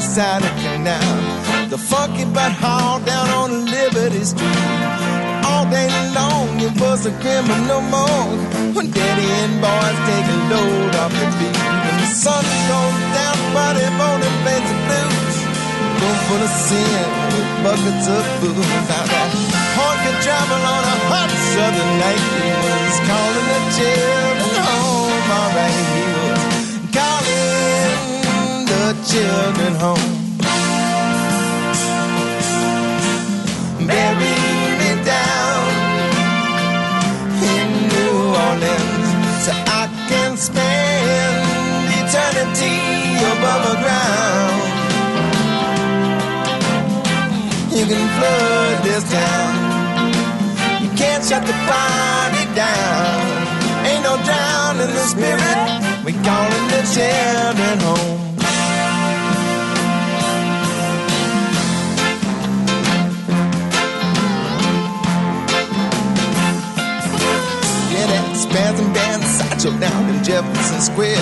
[0.00, 1.68] The of canal.
[1.68, 4.64] The funky but haul down on Liberty Street.
[5.44, 8.40] All day long, it was a criminal mode.
[8.74, 11.56] When daddy and boys take a load off the beat.
[11.84, 15.36] When the sun goes down, body morning plays the blues.
[16.00, 17.06] Room full of sin
[17.36, 18.88] with buckets of booze.
[18.88, 19.30] Now that
[19.76, 22.24] horn could travel on a hot southern night.
[22.40, 26.09] He was calling the children home, alright.
[28.90, 30.10] Children home.
[33.86, 34.34] Bury
[34.80, 35.62] me down
[37.38, 39.08] in New Orleans
[39.46, 42.78] so I can spend eternity
[43.30, 44.58] above the ground.
[47.70, 49.52] You can flood this town.
[50.82, 53.22] You can't shut the party down.
[53.86, 55.58] Ain't no drowning the spirit.
[56.04, 58.29] We calling the children home.
[69.60, 71.16] Sideshow down in Jefferson Square.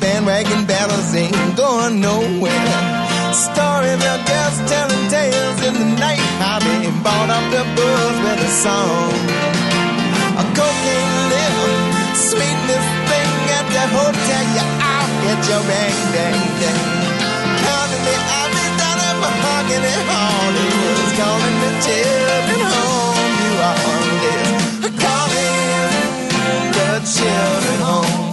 [0.00, 2.74] Bandwagon battles ain't going nowhere.
[3.34, 6.22] Storyville girls telling tales in the night.
[6.38, 9.10] How they bought up the buzz with a song.
[10.38, 14.44] A cocaine live, sweetness thing at the hotel.
[14.54, 16.80] You out get your bang, bang, bang.
[17.58, 20.54] Counting the Ivy down at Mahogany Hall.
[20.62, 23.32] It was calling the children home.
[23.42, 23.78] You are
[24.22, 24.46] there.
[24.46, 24.57] Calling
[27.06, 28.27] children home.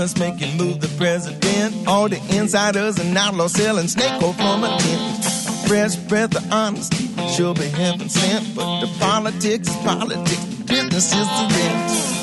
[0.00, 1.86] promise, making move the president.
[1.86, 5.24] All the insiders and outlaws selling snake oil from a tent.
[5.68, 8.54] Fresh breath of honesty, sure be heaven sent.
[8.54, 12.19] But the politics, politics, business is the rent.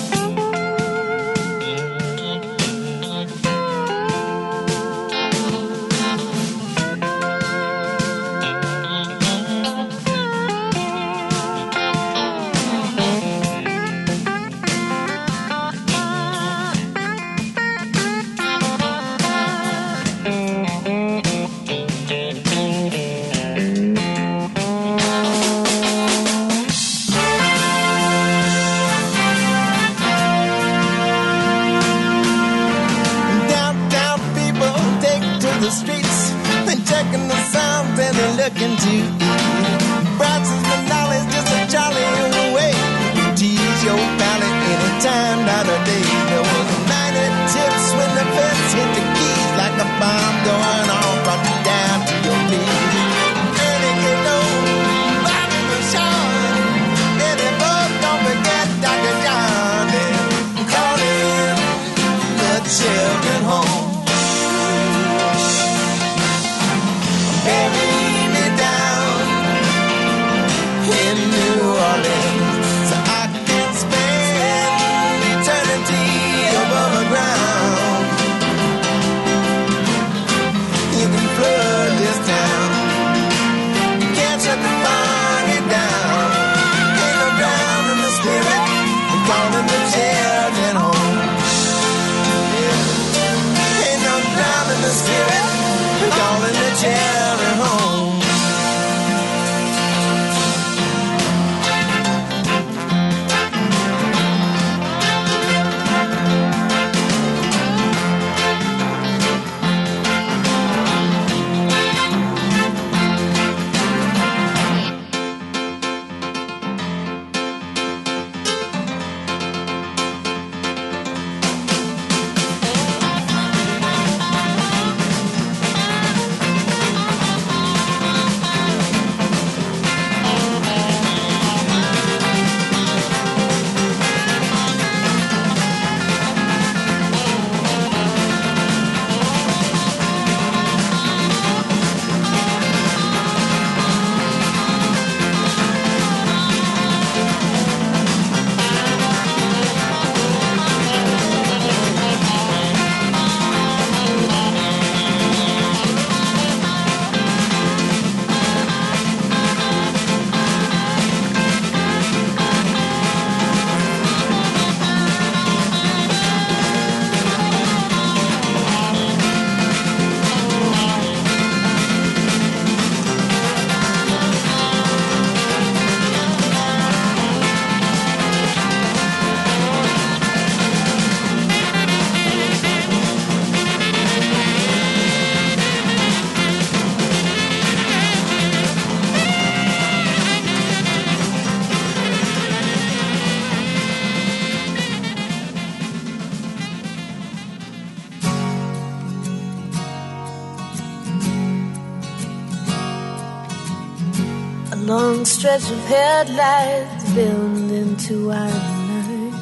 [205.58, 208.48] of headlights build into our
[208.90, 209.34] night.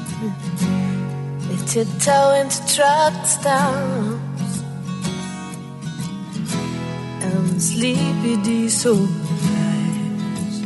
[1.48, 4.64] They tiptoe into truck stops
[7.22, 8.96] and sleepy diesel
[9.42, 10.60] flies.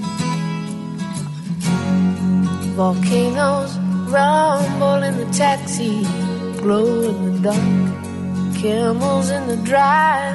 [2.76, 3.76] Volcanoes
[4.08, 6.04] rumble in the taxi,
[6.62, 10.29] glow in the dark, camels in the drive.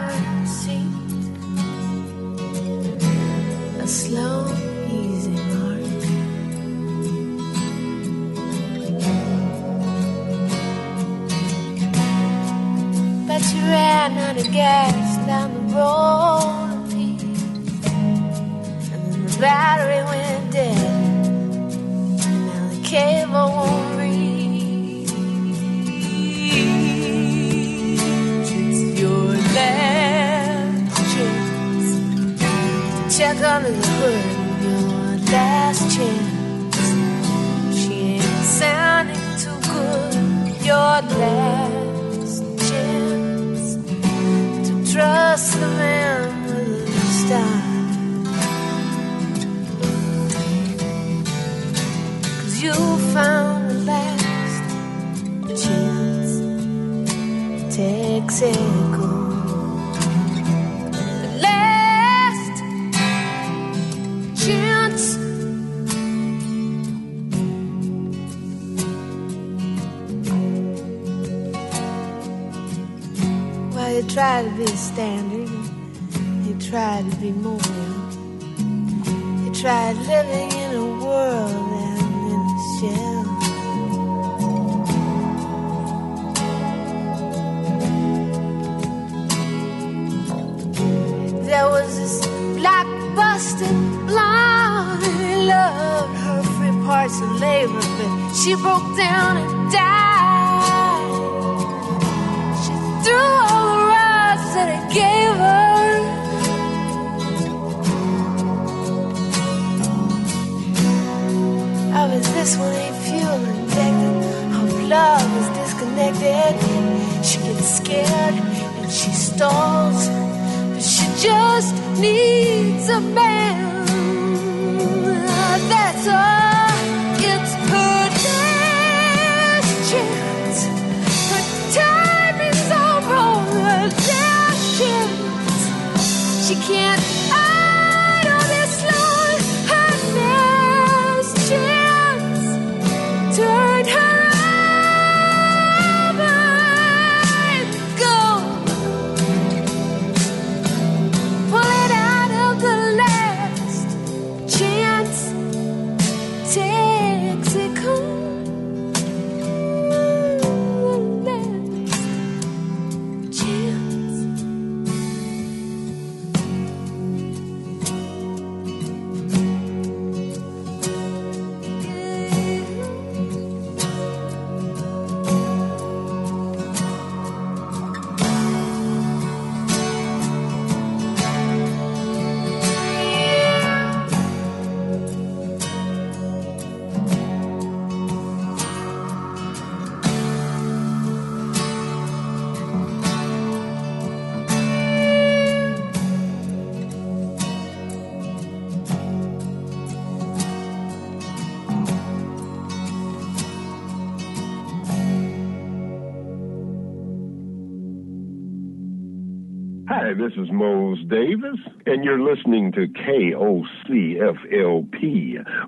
[211.86, 213.66] And you're listening to KOCFLP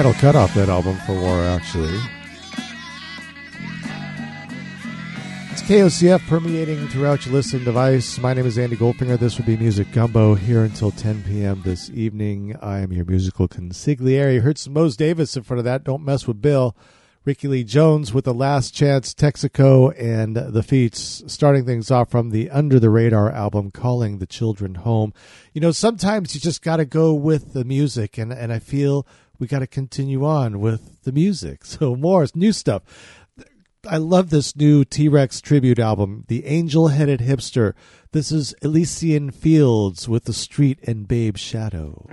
[0.02, 1.96] Title cut off that album for War, actually.
[5.52, 8.18] It's KOCF permeating throughout your listening device.
[8.18, 9.16] My name is Andy Goldfinger.
[9.16, 11.62] This would be Music Gumbo here until 10 p.m.
[11.62, 12.56] this evening.
[12.60, 14.34] I am your musical consigliere.
[14.34, 15.84] You heard some Mose Davis in front of that.
[15.84, 16.74] Don't mess with Bill.
[17.24, 22.30] Rickie Lee Jones with the Last Chance, Texaco, and the Feats, starting things off from
[22.30, 25.14] the Under the Radar album, Calling the Children Home.
[25.52, 29.06] You know, sometimes you just got to go with the music, and, and I feel
[29.42, 31.64] we got to continue on with the music.
[31.72, 32.82] So, more new stuff.
[33.88, 37.72] I love this new T Rex tribute album, The Angel Headed Hipster.
[38.12, 42.06] This is Elysian Fields with the Street and Babe Shadow.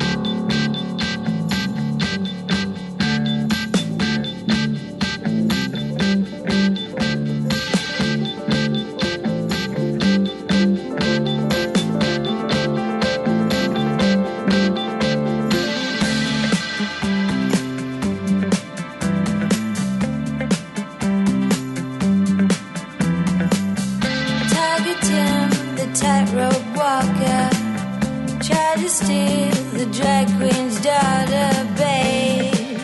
[28.90, 32.80] Tried the drag queen's daughter, babe.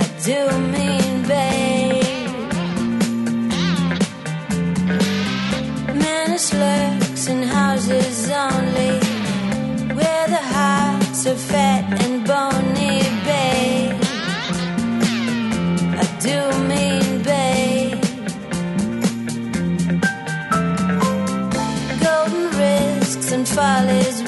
[0.00, 0.40] I do
[0.74, 2.04] mean, babe.
[5.94, 9.00] Menace lurks in houses only,
[9.98, 14.00] where the hearts are fat and bony, babe.
[15.98, 16.38] I do
[16.70, 18.04] mean, babe.
[22.04, 24.27] golden risks and follies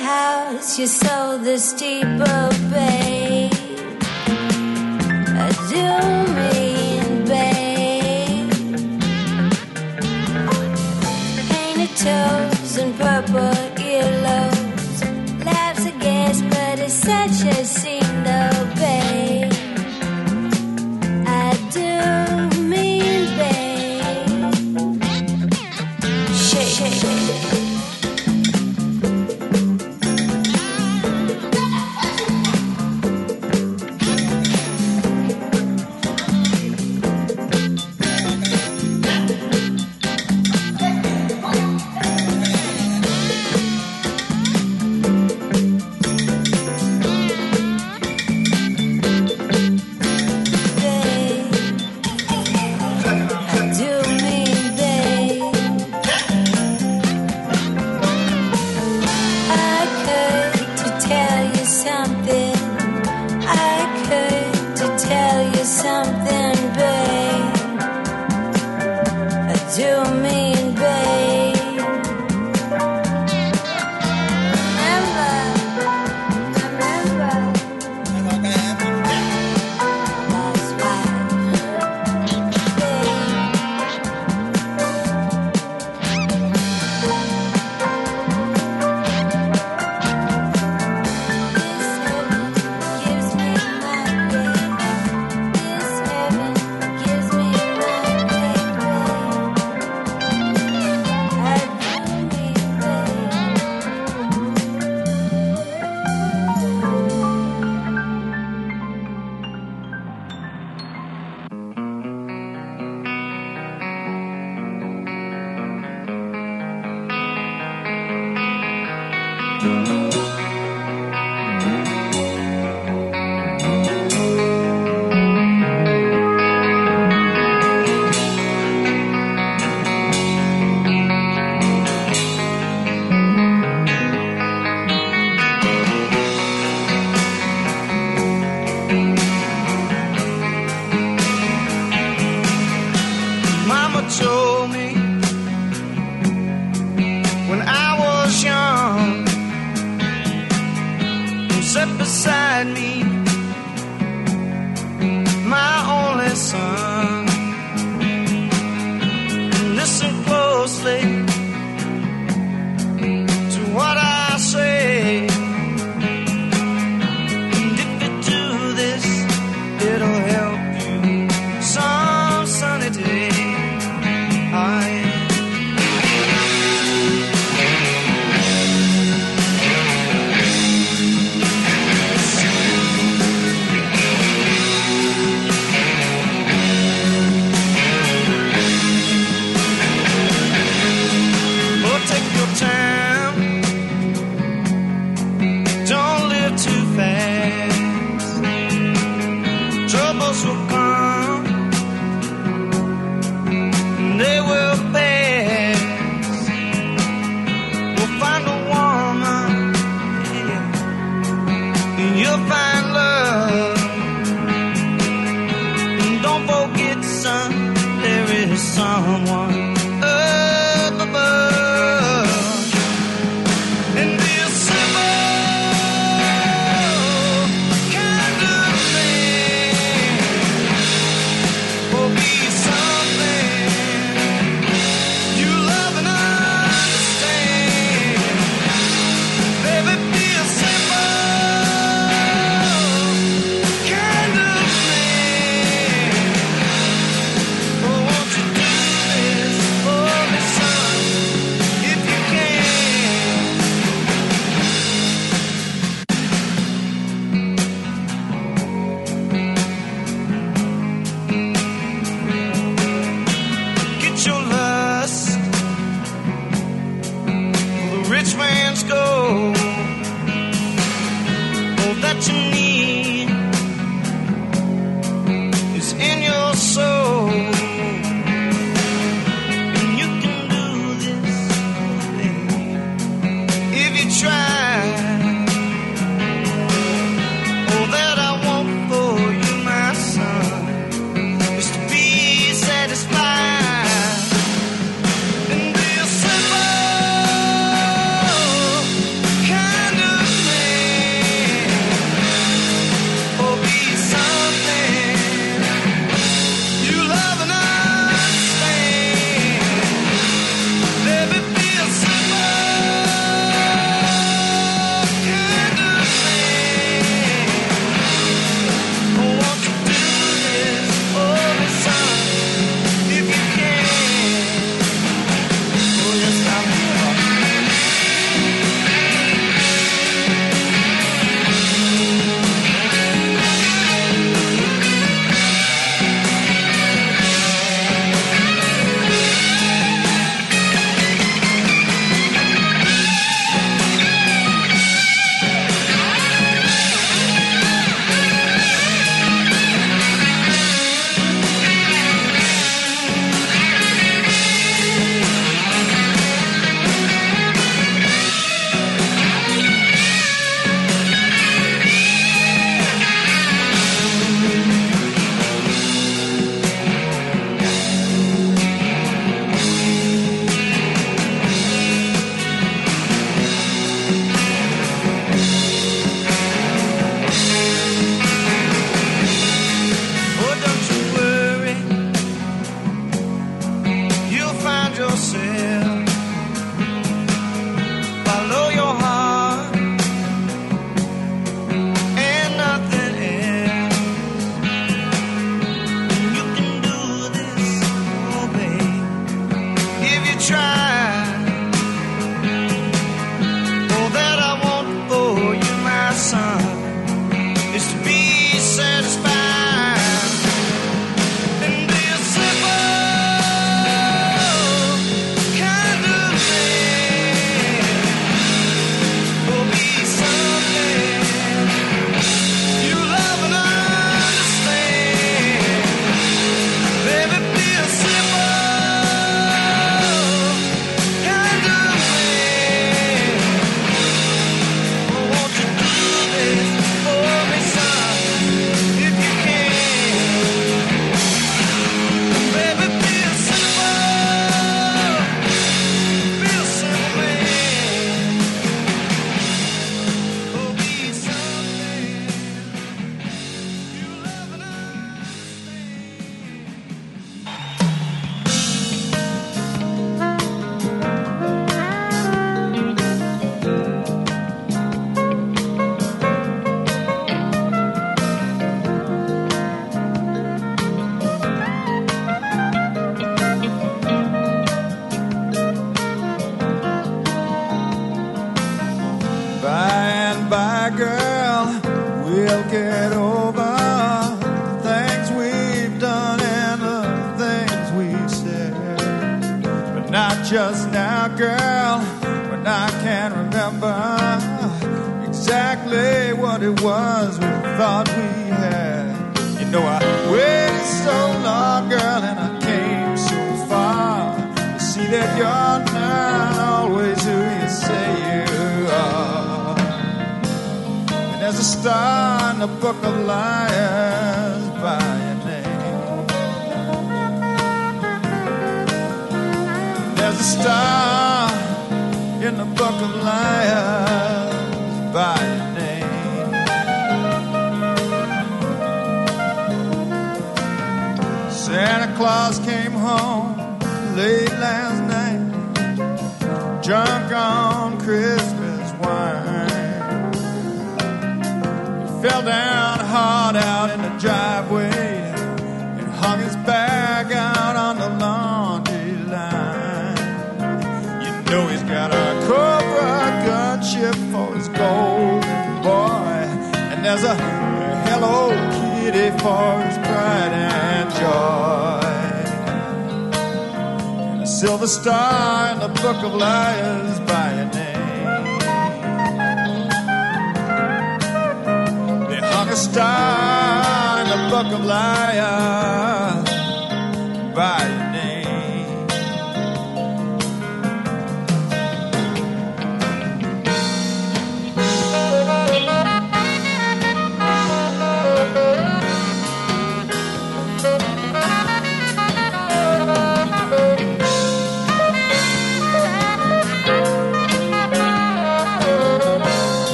[0.00, 3.33] house, your soul the steeple, babe.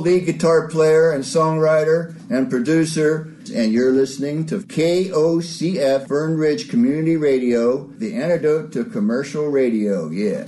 [0.00, 7.16] Lead guitar player and songwriter and producer, and you're listening to KOCF Fern Ridge Community
[7.16, 10.08] Radio, the antidote to commercial radio.
[10.08, 10.46] Yeah.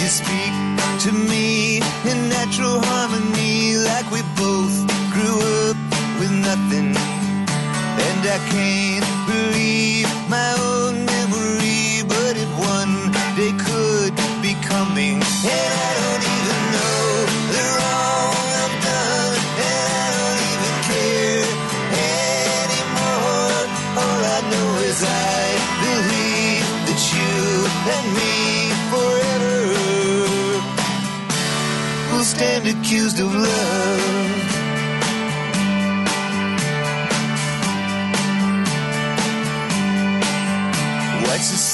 [0.00, 0.52] You speak
[1.04, 4.74] to me in natural harmony, like we both
[5.12, 5.38] grew
[5.68, 5.76] up
[6.18, 6.96] with nothing.
[6.96, 12.48] And I can't believe my own memory, but it
[13.58, 15.16] could be coming.
[15.16, 17.02] And I don't even know
[17.54, 21.48] the wrong I've done, and I don't even care
[22.64, 23.60] anymore.
[24.00, 25.42] All I know is I
[25.84, 27.34] believe that you
[27.94, 28.34] and me
[28.92, 29.60] forever
[32.12, 33.93] will stand accused of love.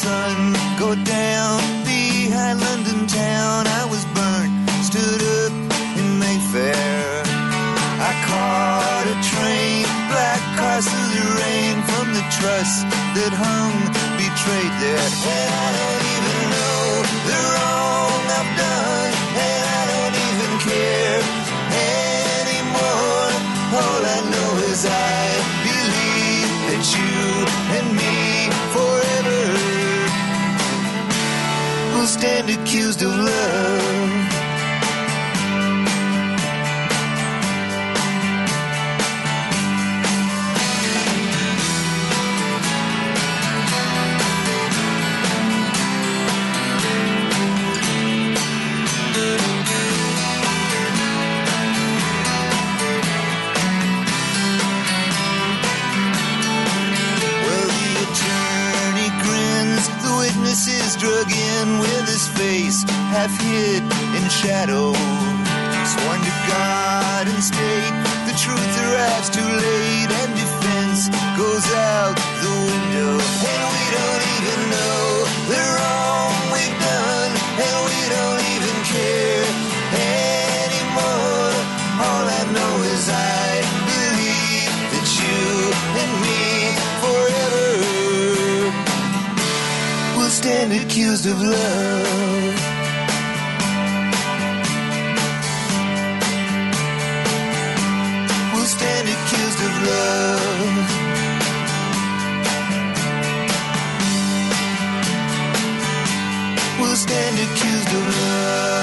[0.01, 3.67] Sun go down behind London town.
[3.81, 4.53] I was burnt,
[4.89, 5.53] stood up
[6.01, 7.21] in Mayfair.
[8.09, 13.77] I caught a train, black cars through the rain from the trust that hung
[14.17, 15.09] betrayed there.
[15.37, 16.81] And I don't even know
[17.29, 19.13] the wrong I've done,
[19.53, 21.21] and I don't even care
[22.41, 23.29] anymore.
[23.77, 25.20] All I know is I
[32.07, 34.30] stand accused of love.
[61.01, 63.83] Drug in with his face half hid
[64.17, 64.93] in shadow.
[65.93, 67.95] Sworn to God and state,
[68.29, 71.09] the truth arrives too late, and defense
[71.41, 73.20] goes out the window.
[90.71, 92.55] Stand accused of love.
[98.55, 100.89] Will stand accused of love.
[106.81, 108.80] Will stand accused of love.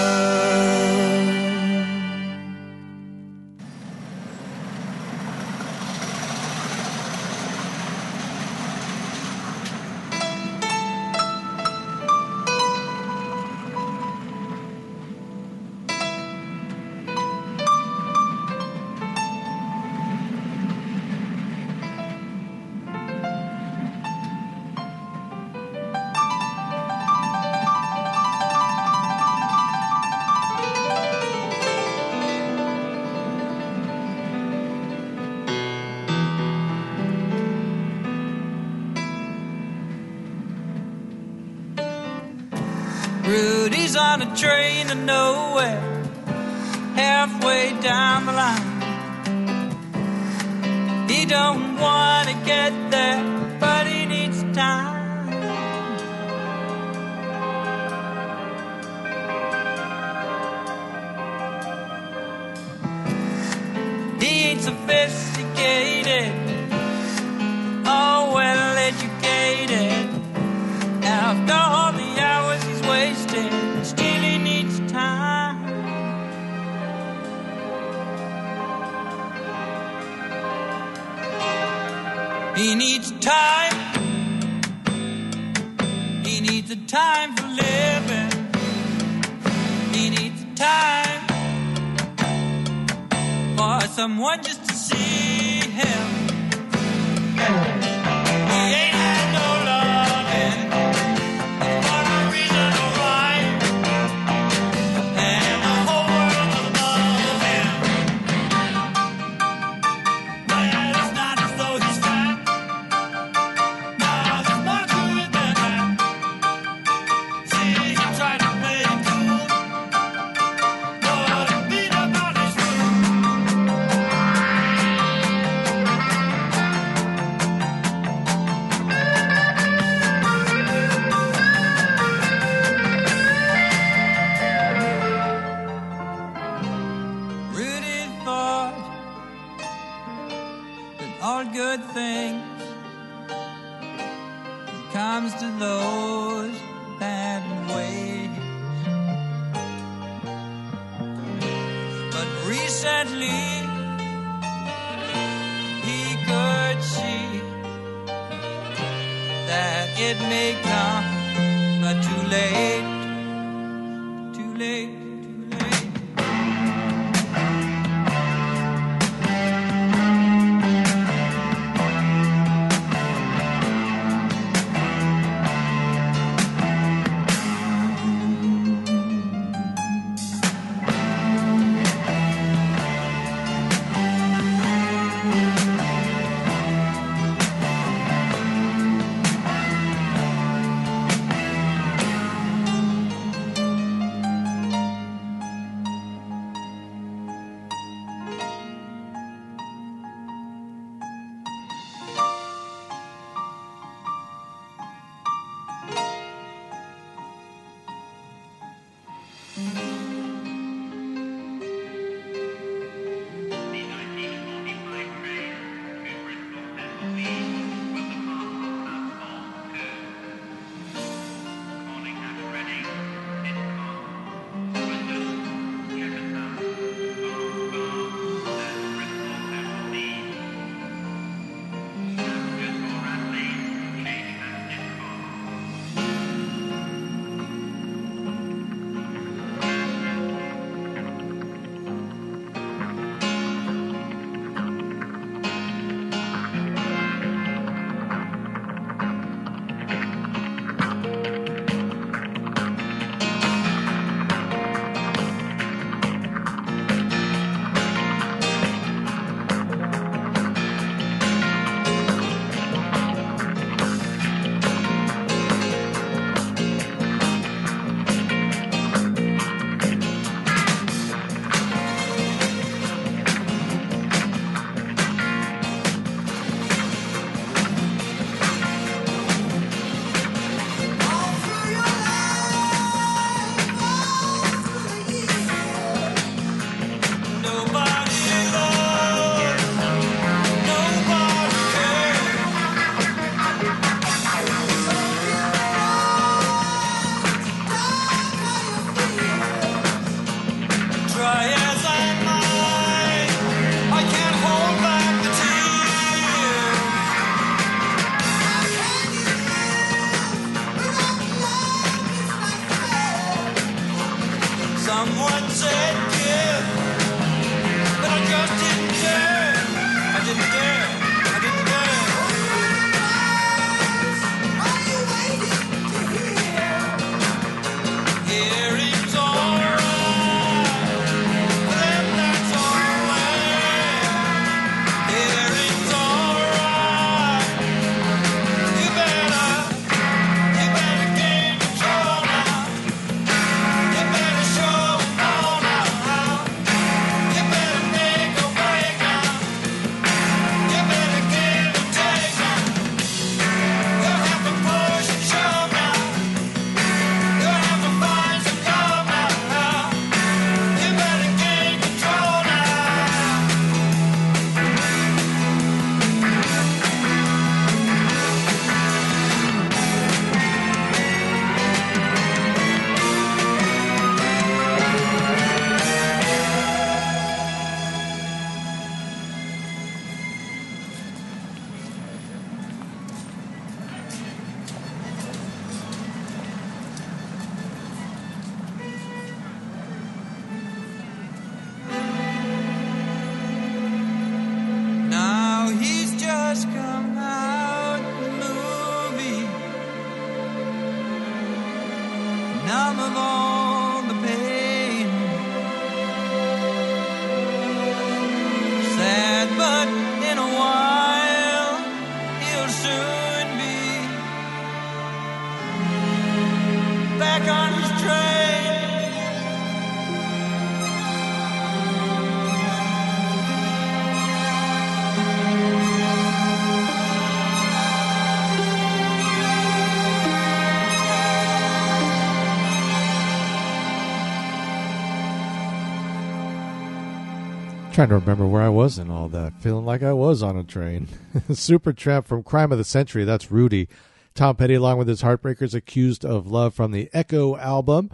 [437.97, 439.59] Trying to remember where I was in all that.
[439.59, 441.07] Feeling like I was on a train.
[441.49, 443.23] Supertramp from Crime of the Century.
[443.23, 443.89] That's Rudy.
[444.35, 448.11] Tom Petty, along with his Heartbreakers, accused of love from the Echo album.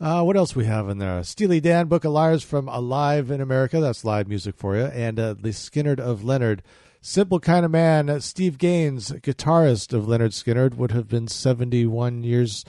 [0.00, 1.20] Uh, what else we have in there?
[1.24, 3.80] Steely Dan, Book of Liars from Alive in America.
[3.80, 4.84] That's live music for you.
[4.84, 6.62] And uh, the Skinnerd of Leonard.
[7.00, 8.20] Simple kind of man.
[8.20, 12.64] Steve Gaines, guitarist of Lynyrd Skynyrd, would have been 71 years.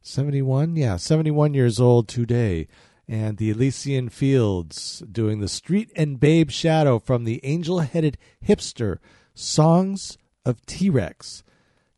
[0.00, 0.76] 71?
[0.76, 2.68] Yeah, 71 years old today.
[3.06, 8.16] And the Elysian Fields doing the Street and Babe Shadow from the Angel Headed
[8.46, 8.98] Hipster
[9.34, 11.42] Songs of T Rex.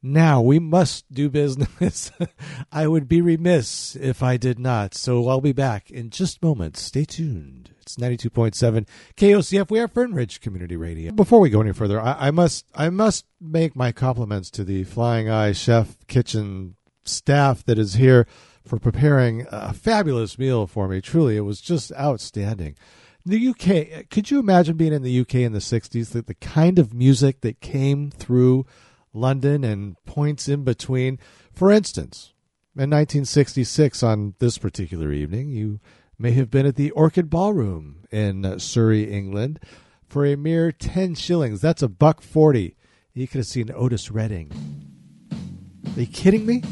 [0.02, 2.12] Now we must do business.
[2.72, 4.94] I would be remiss if I did not.
[4.94, 6.80] So I'll be back in just moments.
[6.80, 7.70] Stay tuned.
[7.80, 8.86] It's ninety two point seven
[9.16, 9.70] KOCF.
[9.70, 11.12] We are Fern Ridge Community Radio.
[11.12, 14.84] Before we go any further, I, I must I must make my compliments to the
[14.84, 18.26] Flying Eye Chef Kitchen staff that is here
[18.66, 21.00] for preparing a fabulous meal for me.
[21.00, 22.76] Truly, it was just outstanding.
[23.24, 26.10] The UK, could you imagine being in the UK in the 60s?
[26.10, 28.66] The, the kind of music that came through
[29.12, 31.18] London and points in between.
[31.52, 32.32] For instance,
[32.76, 35.80] in 1966, on this particular evening, you
[36.18, 39.58] may have been at the Orchid Ballroom in Surrey, England,
[40.08, 41.60] for a mere 10 shillings.
[41.60, 42.76] That's a buck 40.
[43.12, 44.52] You could have seen Otis Redding.
[45.96, 46.62] Are you kidding me?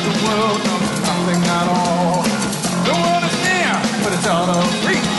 [0.00, 2.22] Like the world knows nothing at all.
[2.84, 3.72] The world is near,
[4.02, 5.12] but it's out of reach.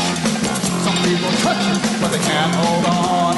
[0.86, 3.36] Some people touch it, but they can't hold on.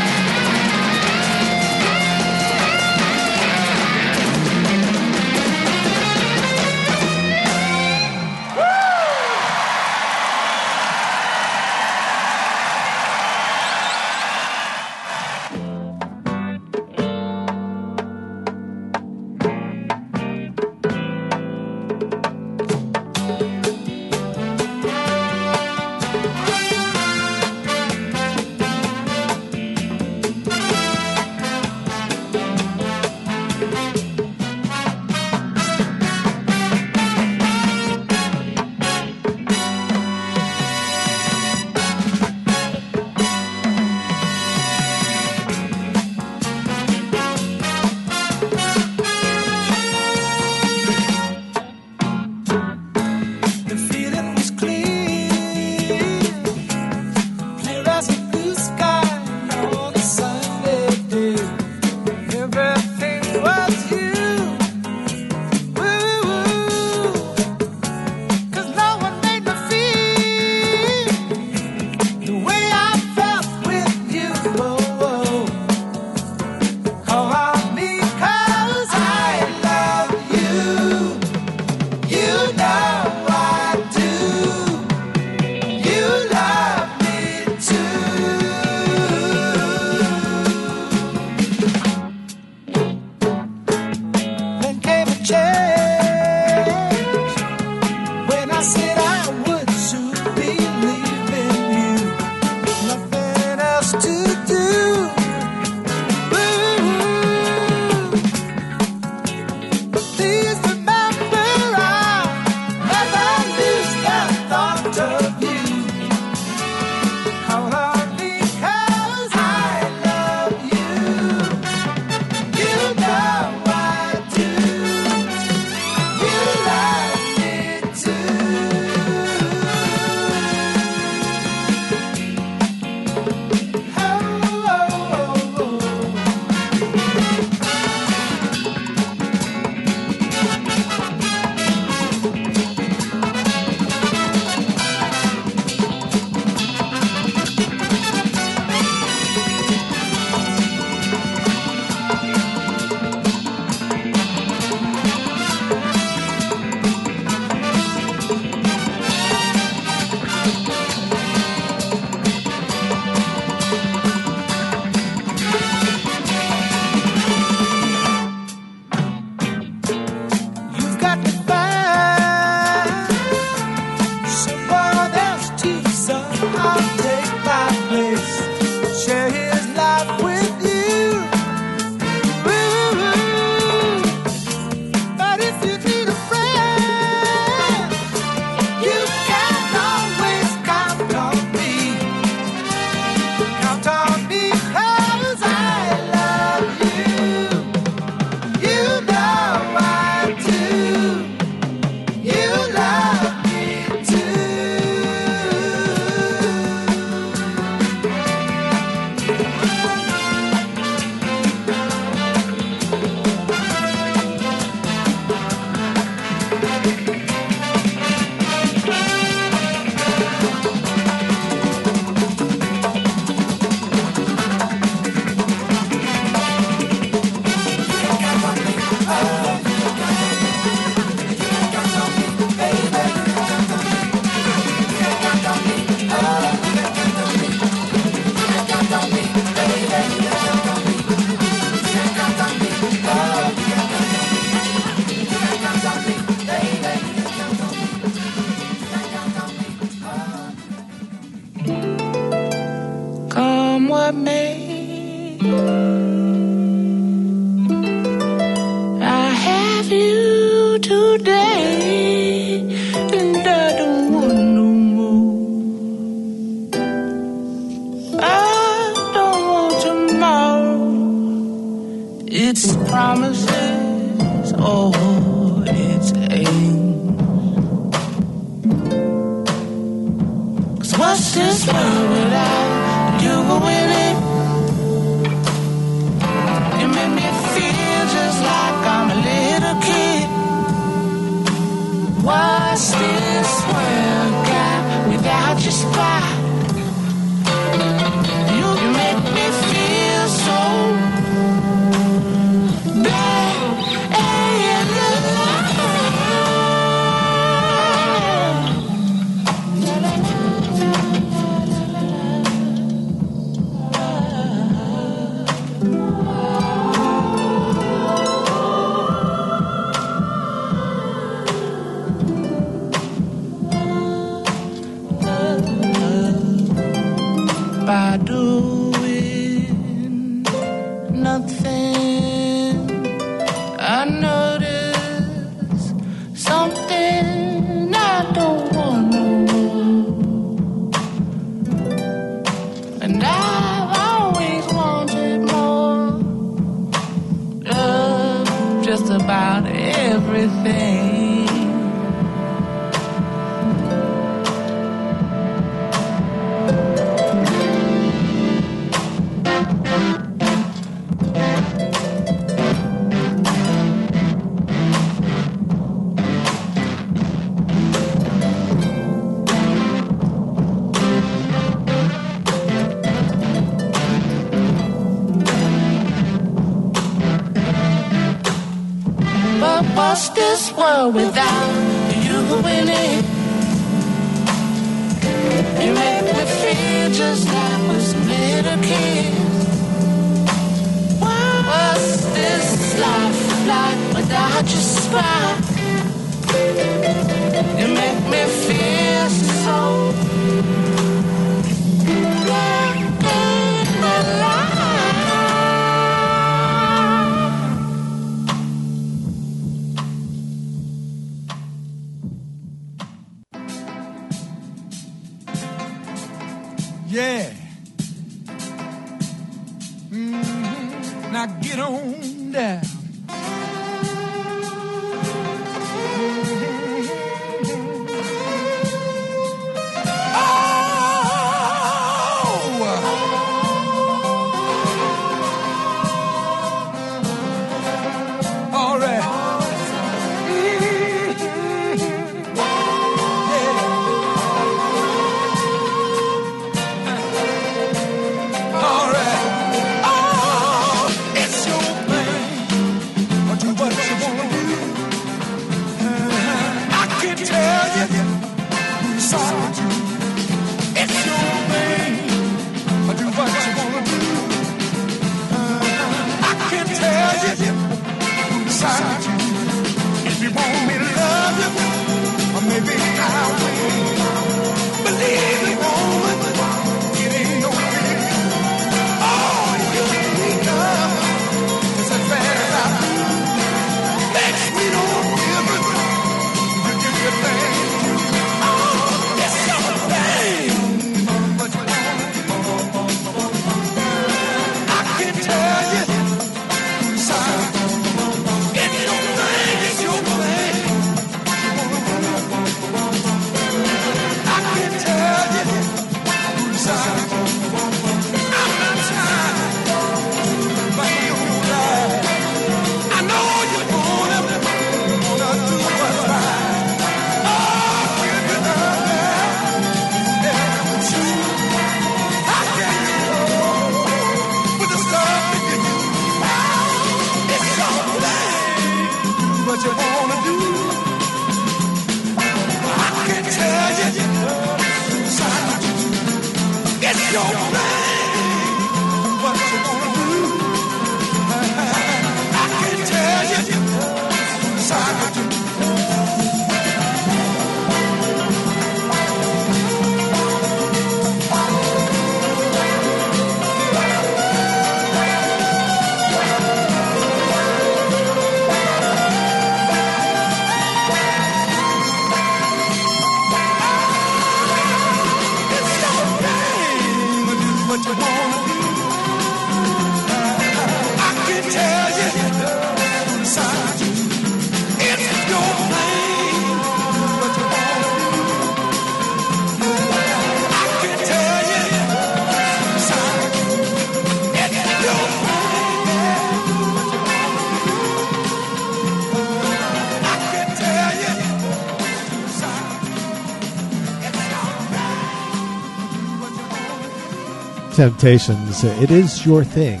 [597.94, 598.84] Temptations.
[598.84, 600.00] It is your thing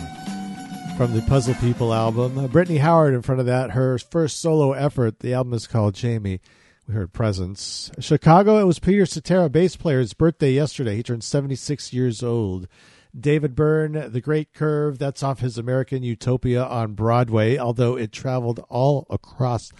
[0.96, 2.38] from the Puzzle People album.
[2.38, 5.18] Uh, Brittany Howard in front of that, her first solo effort.
[5.18, 6.40] The album is called Jaime.
[6.88, 7.90] We heard Presence.
[7.98, 10.96] Chicago, it was Peter Cetera, bass player's birthday yesterday.
[10.96, 12.66] He turned 76 years old.
[13.18, 18.64] David Byrne, The Great Curve, that's off his American Utopia on Broadway, although it traveled
[18.70, 19.70] all across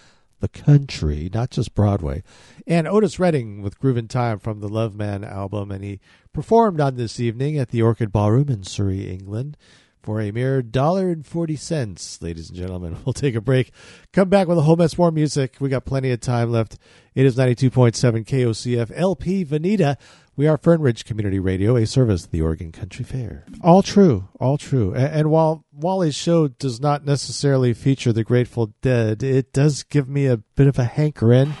[0.43, 2.21] the country, not just Broadway.
[2.67, 6.01] And Otis Redding with Groove Time from the Love Man album, and he
[6.33, 9.57] performed on this evening at the Orchid Ballroom in Surrey, England.
[10.01, 12.97] For a mere dollar and forty cents, ladies and gentlemen.
[13.05, 13.71] We'll take a break.
[14.11, 15.55] Come back with a whole mess more music.
[15.61, 16.77] We got plenty of time left.
[17.15, 19.95] It is ninety two point seven KOCF LP Veneta.
[20.35, 23.45] We are Fern Ridge Community Radio, a service of the Oregon Country Fair.
[23.61, 24.91] All true, all true.
[24.91, 30.09] And, and while Wally's show does not necessarily feature the Grateful Dead, it does give
[30.09, 31.53] me a bit of a hankering.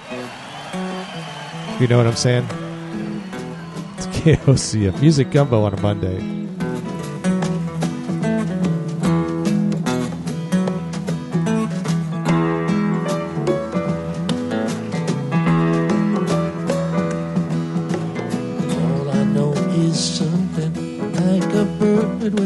[1.79, 2.45] You know what I'm saying?
[3.97, 6.42] It's KOCF Music Gumbo on a Monday.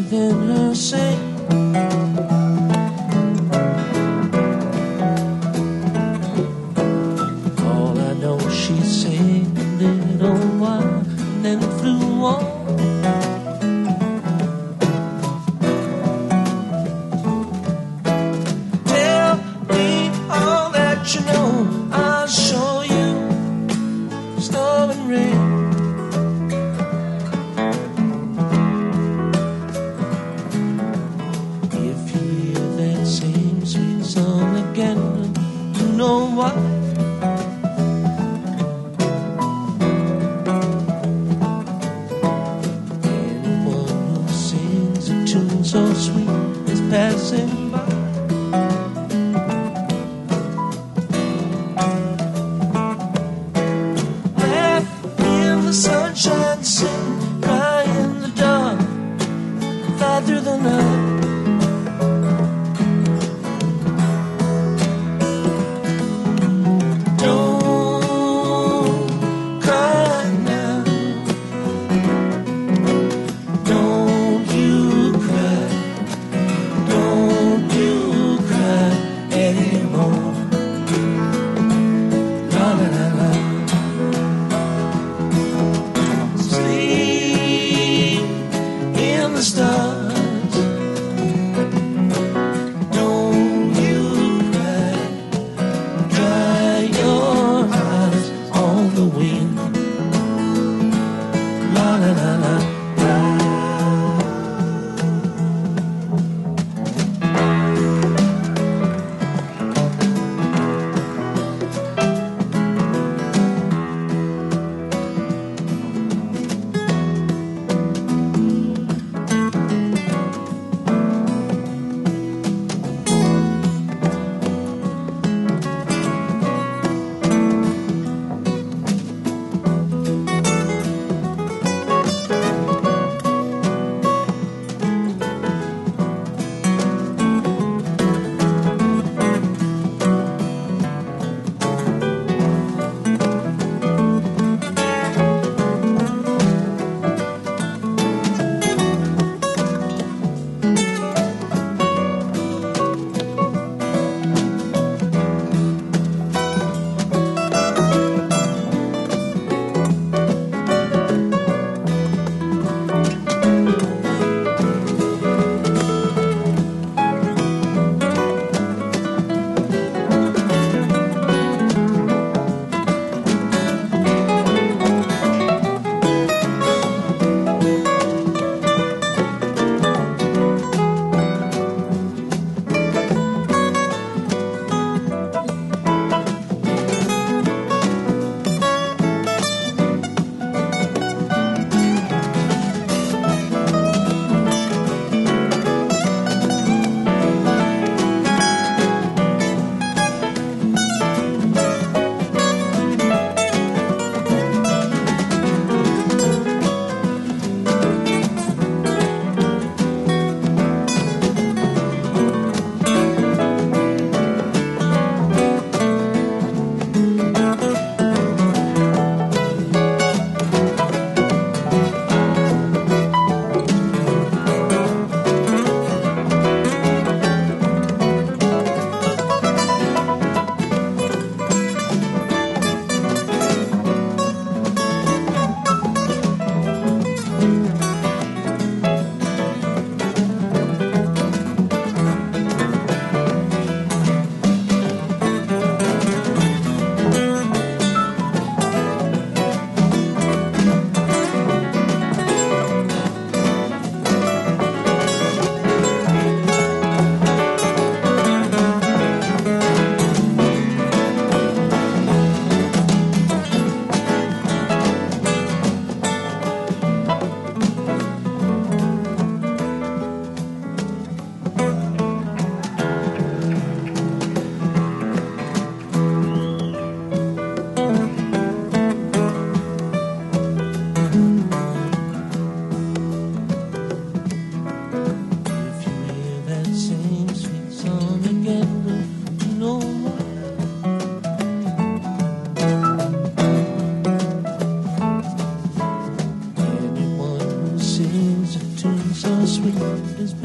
[0.10, 1.36] Within her sing.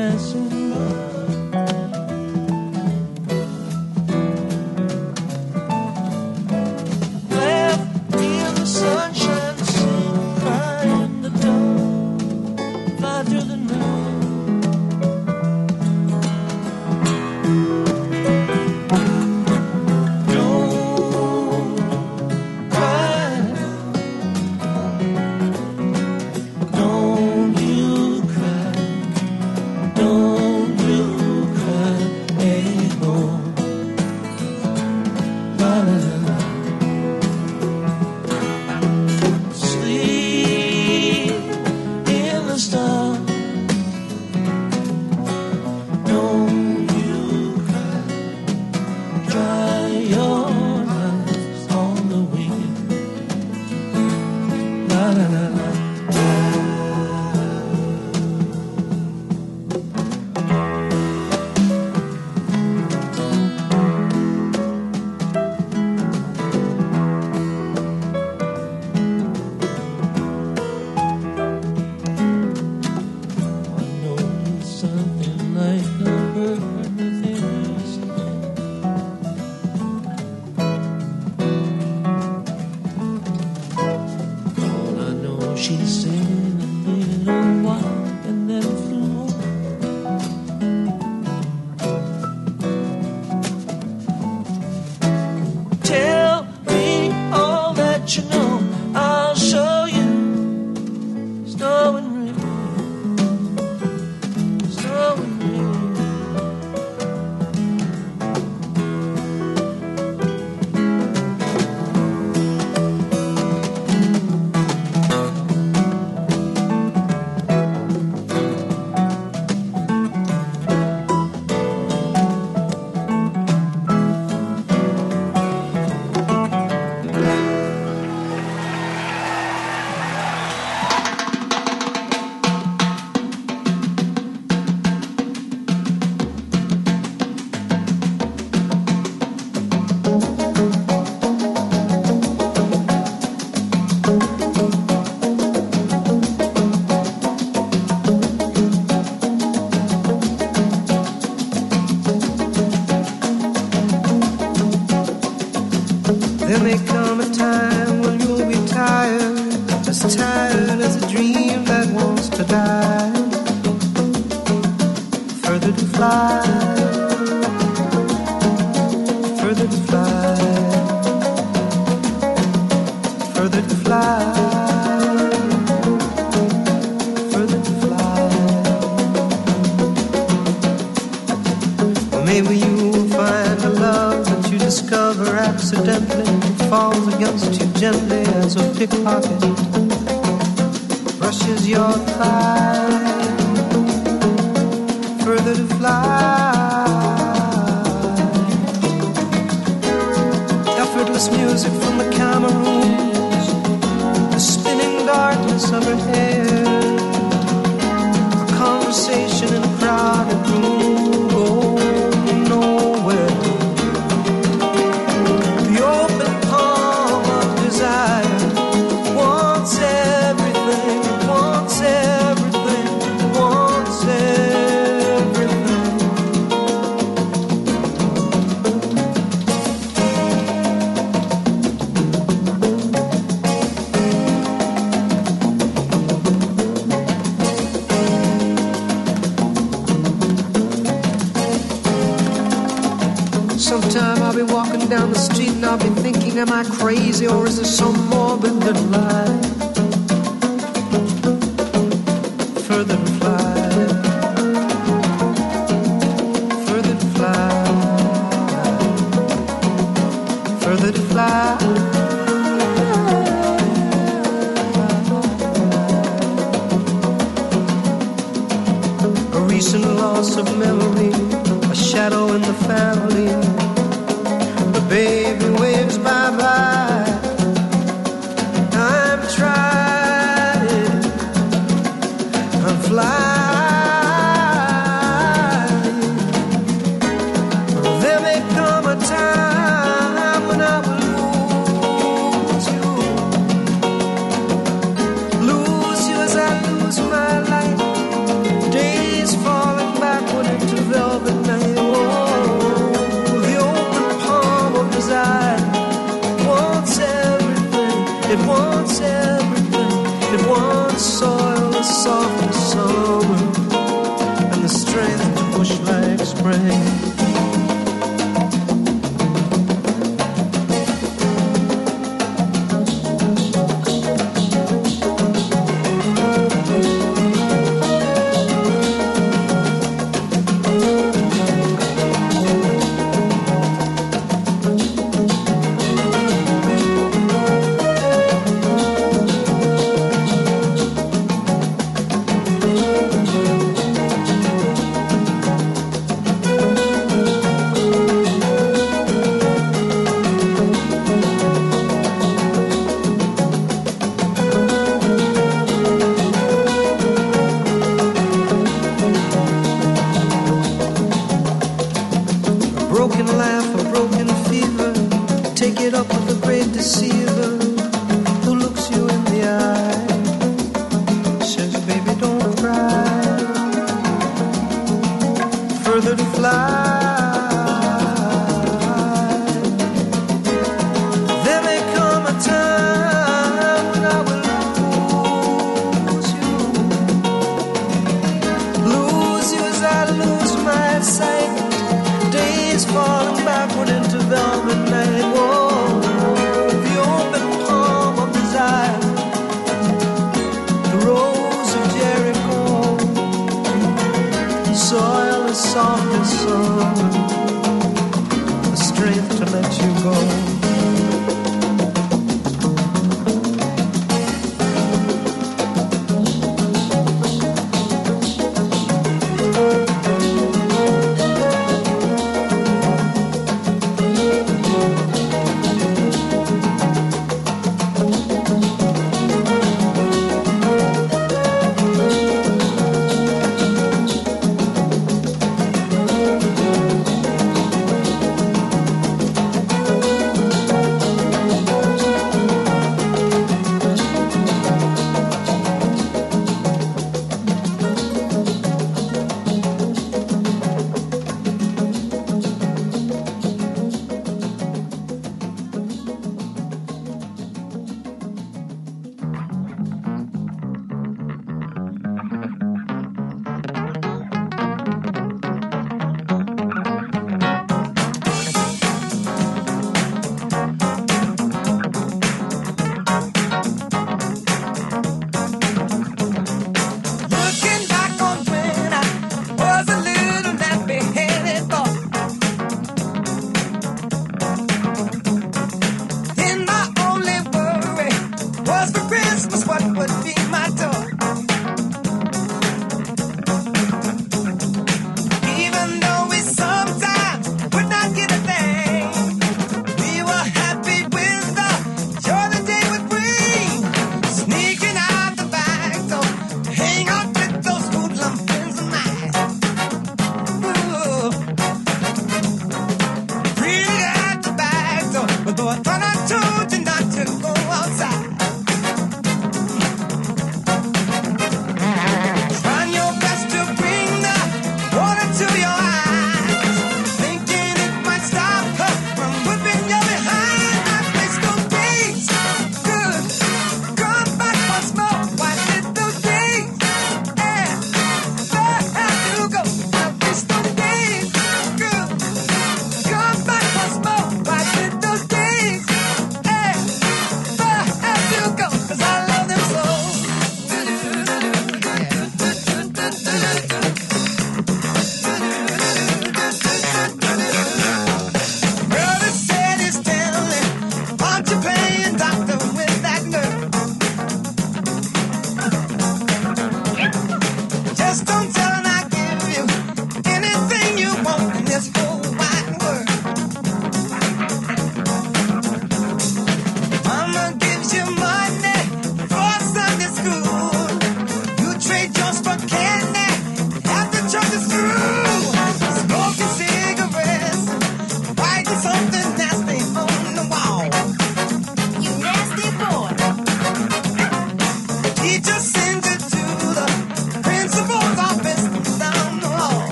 [0.00, 0.29] Is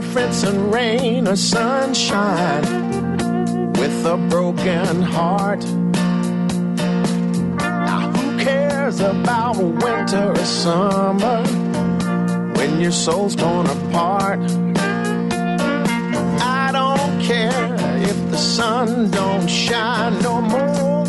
[0.00, 2.62] difference in rain or sunshine
[3.74, 5.62] with a broken heart.
[7.60, 11.44] Now, who cares about winter or summer
[12.56, 14.40] when your soul's torn apart?
[16.40, 17.74] I don't care
[18.10, 21.04] if the sun don't shine no more.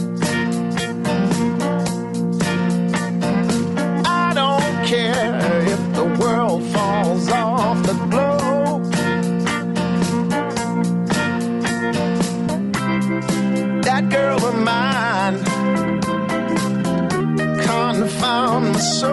[4.06, 5.40] I don't care
[5.74, 8.23] if the world falls off the globe.
[18.84, 19.13] so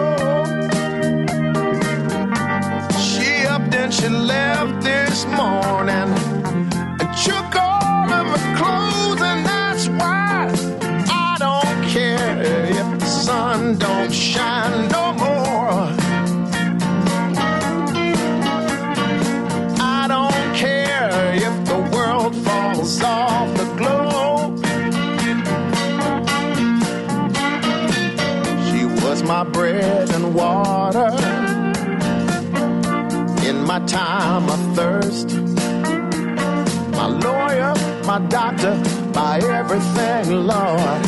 [38.11, 38.75] my doctor,
[39.13, 41.01] by everything, Lord.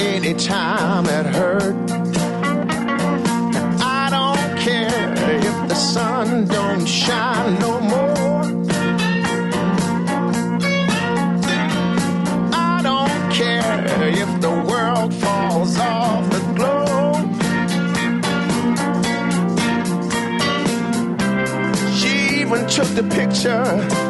[0.00, 1.76] Anytime it hurt,
[4.00, 5.12] I don't care
[5.48, 8.42] if the sun don't shine no more.
[12.54, 13.84] I don't care
[14.22, 17.28] if the world falls off the globe.
[21.98, 24.01] She even took the picture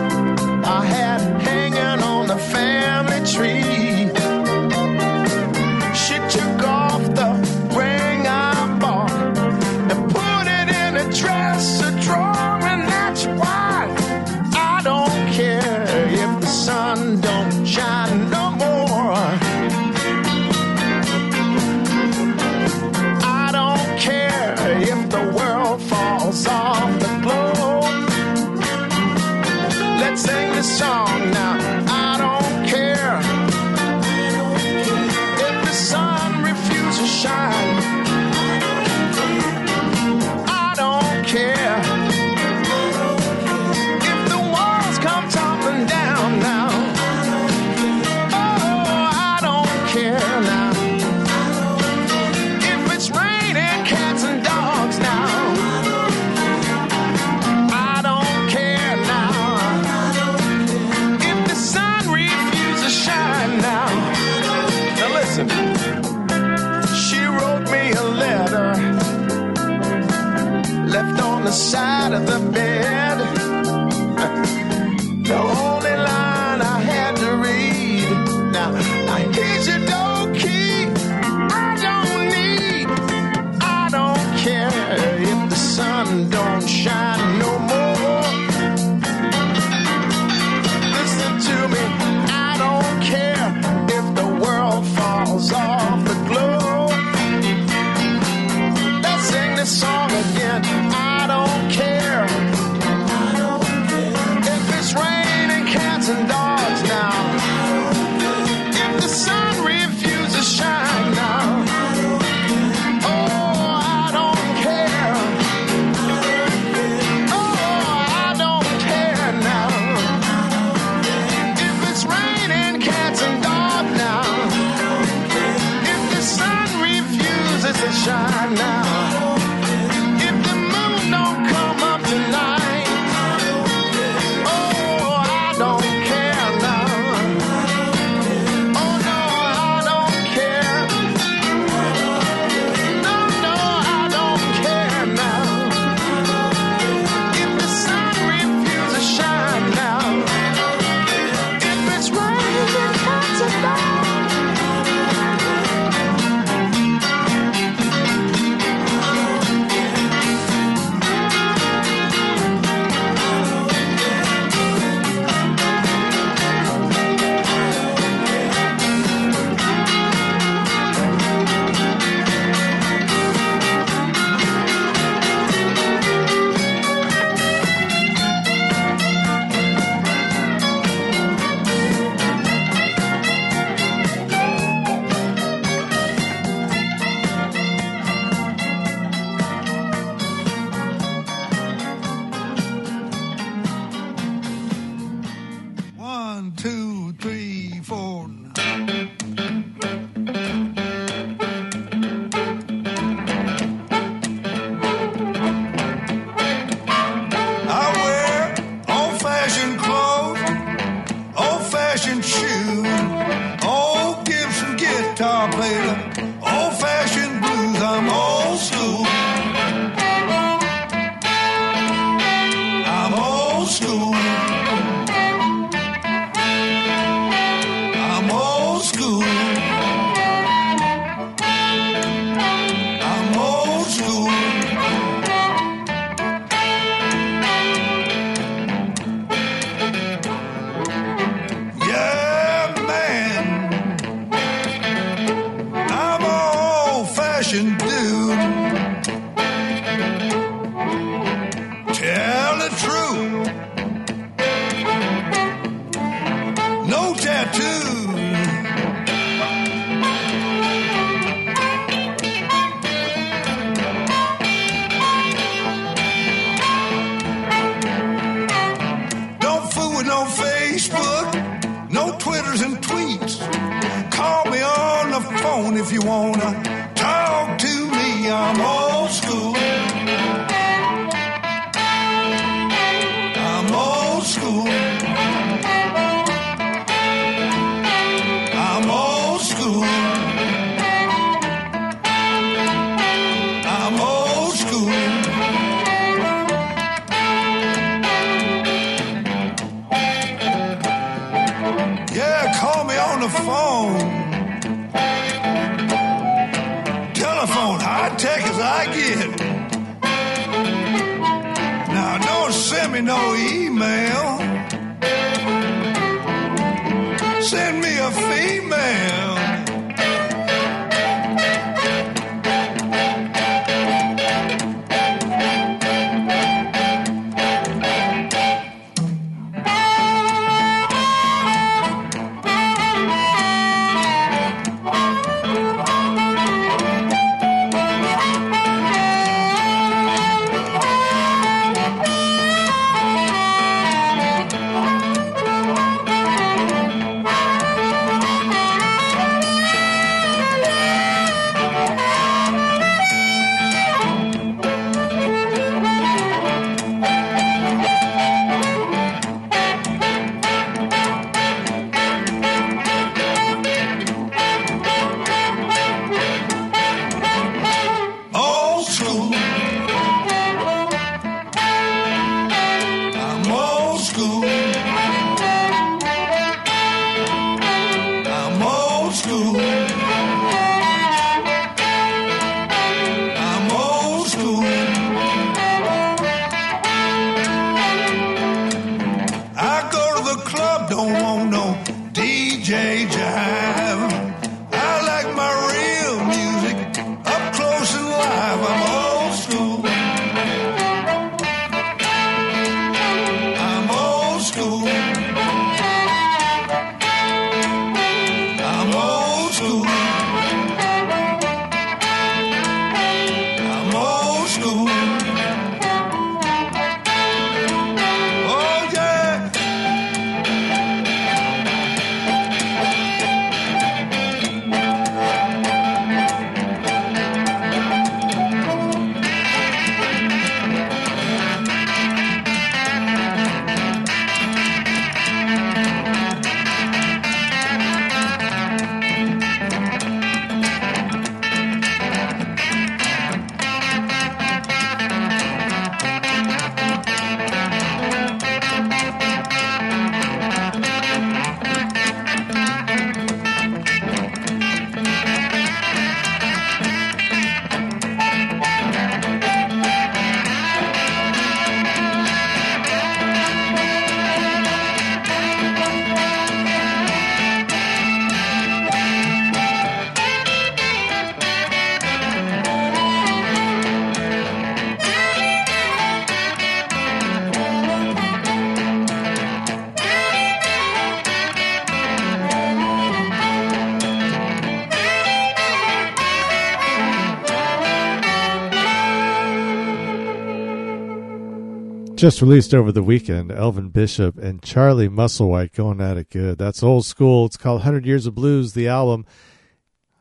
[492.22, 496.56] Just released over the weekend, Elvin Bishop and Charlie Musselwhite going at it good.
[496.56, 497.46] That's old school.
[497.46, 499.26] It's called 100 Years of Blues, the album.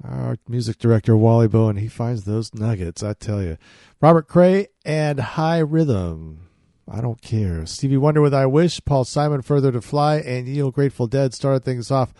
[0.03, 3.59] Our music director, Wally Bowen, he finds those nuggets, I tell you.
[4.01, 6.49] Robert Cray and Hi Rhythm.
[6.89, 7.67] I don't care.
[7.67, 11.63] Stevie Wonder with I Wish, Paul Simon Further to Fly, and Yale Grateful Dead started
[11.63, 12.15] things off.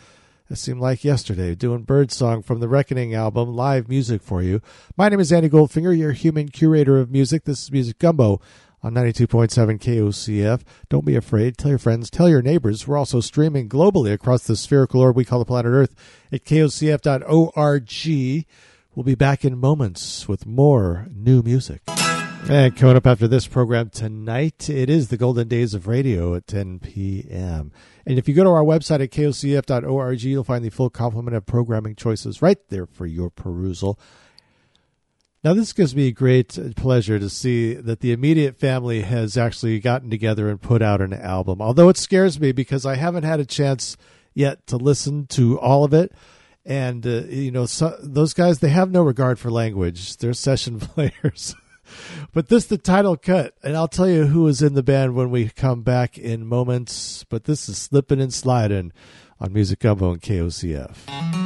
[0.47, 4.61] It seemed like yesterday, doing Birdsong from the Reckoning album, live music for you.
[4.95, 7.45] My name is Andy Goldfinger, your human curator of music.
[7.45, 8.41] This is Music Gumbo
[8.83, 10.61] on 92.7 KOCF.
[10.89, 11.57] Don't be afraid.
[11.57, 12.87] Tell your friends, tell your neighbors.
[12.87, 15.95] We're also streaming globally across the spherical orb we call the planet Earth
[16.31, 17.91] at kocf.org.
[18.93, 21.81] We'll be back in moments with more new music.
[22.49, 26.47] And coming up after this program tonight, it is the Golden Days of Radio at
[26.47, 27.71] 10 p.m.
[28.05, 31.45] And if you go to our website at kocf.org, you'll find the full complement of
[31.45, 33.99] programming choices right there for your perusal.
[35.43, 40.11] Now, this gives me great pleasure to see that the immediate family has actually gotten
[40.11, 41.63] together and put out an album.
[41.63, 43.97] Although it scares me because I haven't had a chance
[44.35, 46.13] yet to listen to all of it.
[46.63, 50.17] And, uh, you know, so, those guys, they have no regard for language.
[50.17, 51.55] They're session players.
[52.33, 53.55] but this the title cut.
[53.63, 57.23] And I'll tell you who is in the band when we come back in moments.
[57.23, 58.93] But this is Slippin' and Slidin'
[59.39, 61.40] on Music Gumbo and KOCF.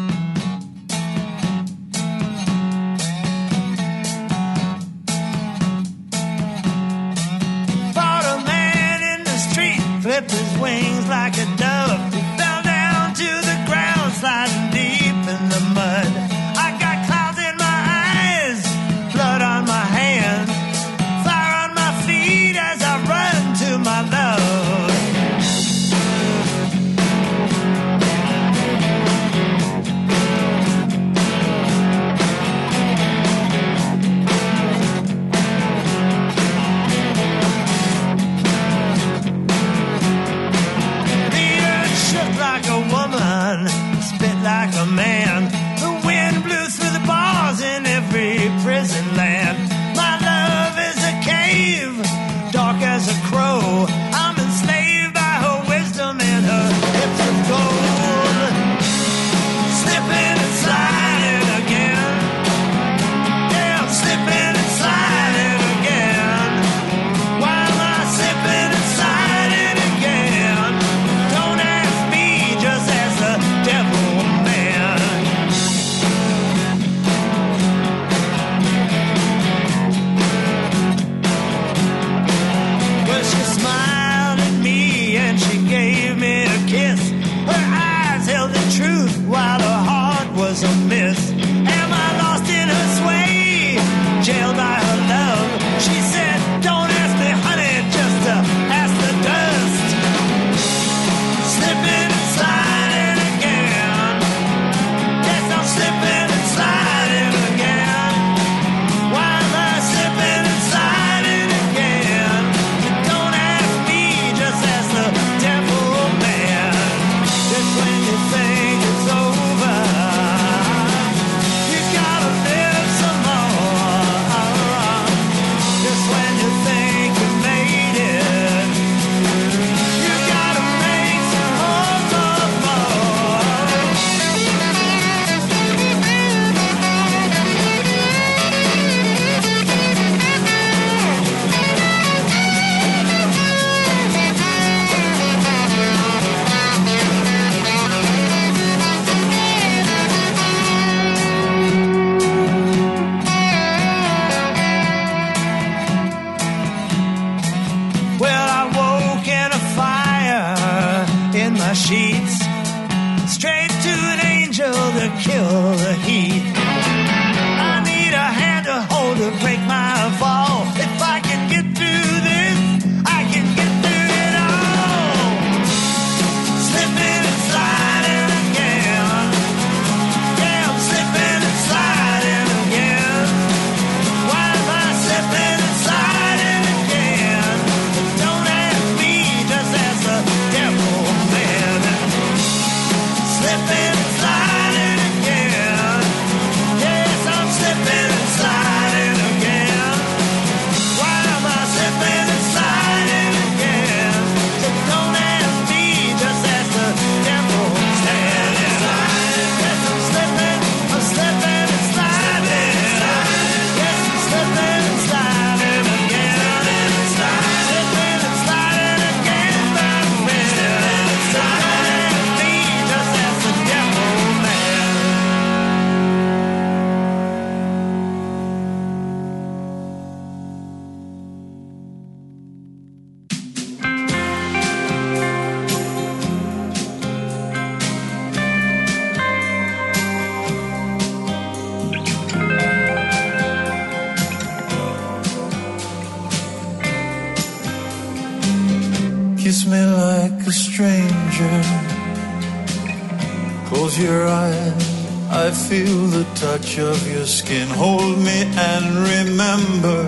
[255.70, 257.68] Feel the touch of your skin.
[257.68, 260.04] Hold me and remember.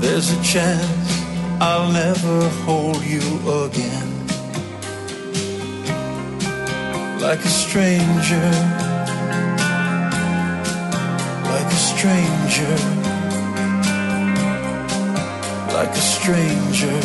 [0.00, 1.10] There's a chance
[1.60, 3.20] I'll never hold you
[3.64, 4.10] again.
[7.20, 8.48] Like a stranger.
[11.52, 12.74] Like a stranger.
[15.76, 17.00] Like a stranger.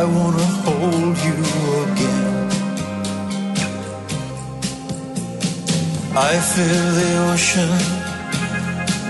[0.00, 1.38] I wanna hold you
[1.84, 2.47] again.
[6.20, 7.70] I feel the ocean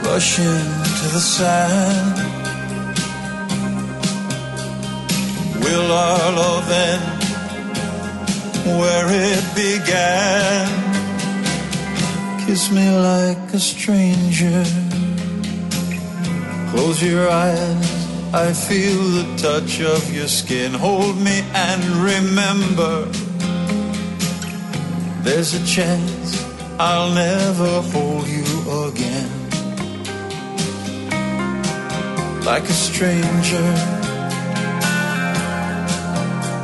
[0.05, 0.67] rushing
[0.99, 2.17] to the sand.
[5.65, 7.23] Will our love end
[8.79, 10.69] where it began?
[12.45, 14.65] Kiss me like a stranger.
[16.73, 17.89] Close your eyes.
[18.35, 20.75] I feel the touch of your skin.
[20.75, 23.07] Hold me and remember.
[25.23, 26.48] There's a chance
[26.81, 28.45] I'll never hold you
[28.87, 29.29] again.
[32.45, 33.69] Like a stranger,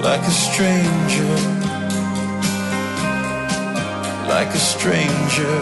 [0.01, 1.35] like a stranger,
[4.29, 5.61] like a stranger.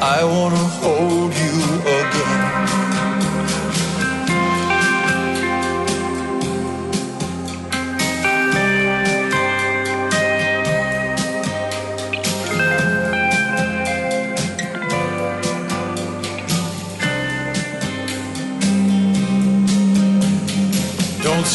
[0.00, 2.85] I wanna hold you again.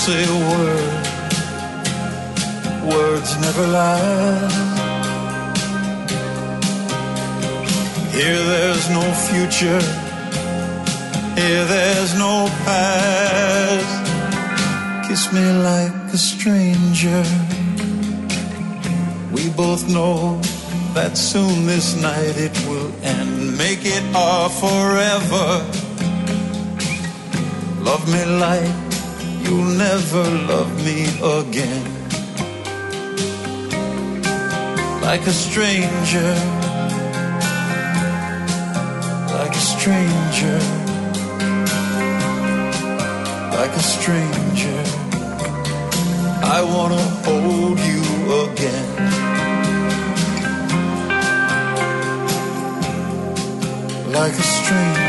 [0.07, 0.93] Say a word.
[2.91, 4.49] Words never lie.
[8.11, 9.83] Here there's no future.
[11.39, 13.93] Here there's no past.
[15.07, 17.23] Kiss me like a stranger.
[19.31, 20.41] We both know
[20.95, 23.55] that soon this night it will end.
[23.55, 25.47] Make it our forever.
[27.83, 28.90] Love me like
[29.51, 30.99] you'll never love me
[31.39, 31.83] again.
[35.01, 36.31] Like a stranger,
[39.37, 40.59] like a stranger,
[43.59, 44.79] like a stranger.
[46.57, 48.03] I wanna hold you
[48.45, 48.87] again.
[54.17, 55.00] Like a stranger.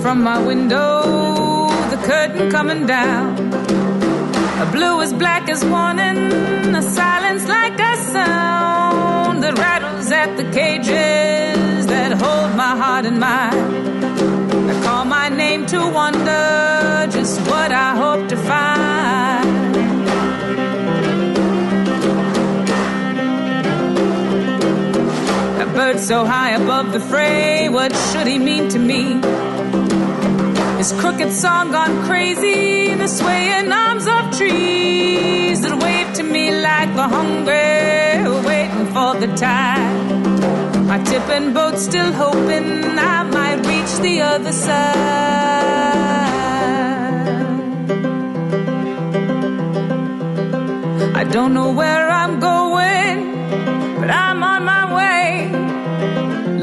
[0.00, 3.36] From my window, the curtain coming down.
[4.60, 6.18] A blue as black as morning,
[6.74, 13.18] a silence like a sound that rattles at the cages that hold my heart and
[13.18, 14.70] mind.
[14.70, 19.76] I call my name to wonder just what I hope to find.
[25.62, 29.20] A bird so high above the fray, what should he mean to me?
[30.78, 36.94] His crooked song gone crazy, the swaying arms of trees that wave to me like
[36.94, 38.08] the hungry
[38.48, 40.86] waiting for the tide.
[40.86, 44.78] My tipping boat still hoping I might reach the other side.
[51.20, 53.18] I don't know where I'm going,
[54.00, 55.50] but I'm on my way.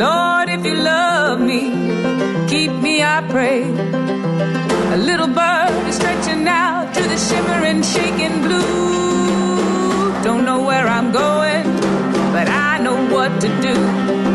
[0.03, 1.61] Lord, if you love me,
[2.48, 4.05] keep me, I pray.
[4.95, 10.24] A little bird is stretching out to the shimmering, shaking blue.
[10.24, 11.65] Don't know where I'm going,
[12.32, 14.35] but I know what to do.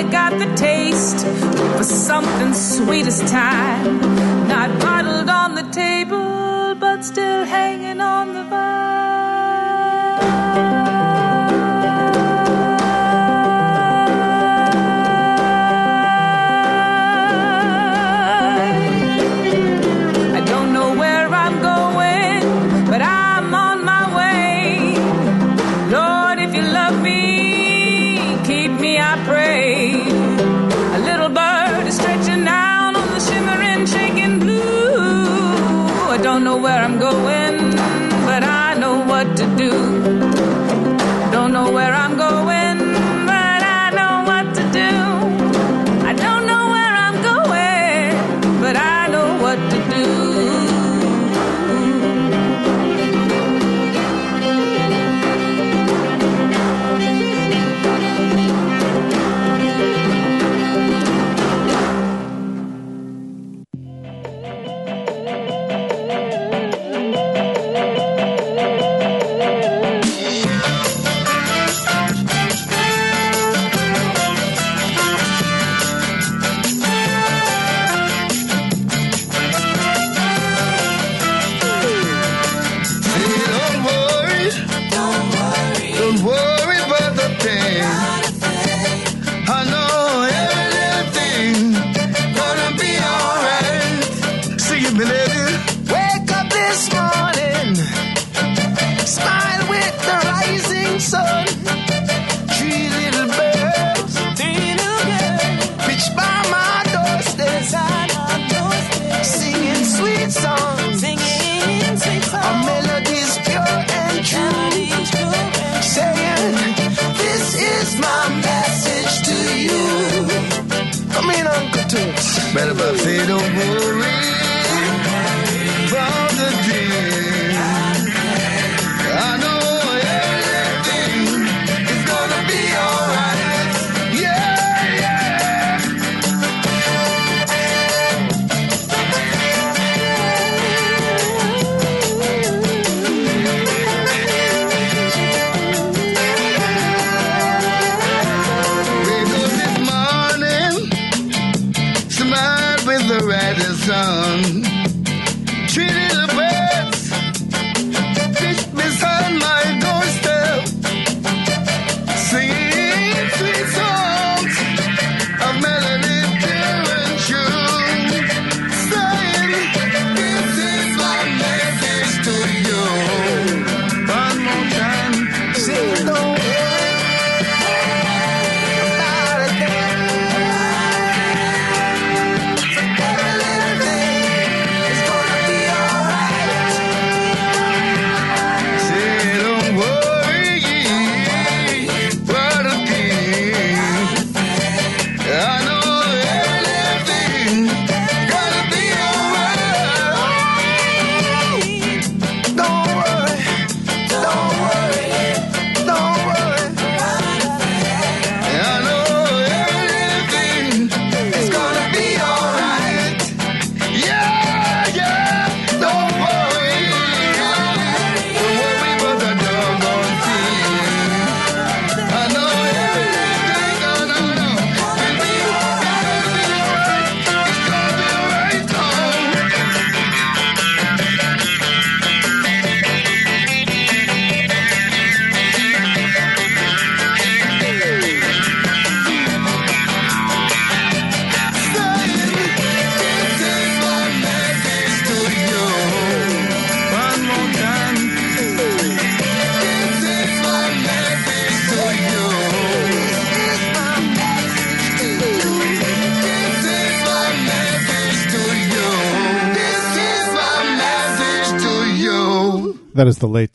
[0.00, 1.26] I've got the taste
[1.76, 4.00] for something sweet as time.
[4.48, 4.80] Not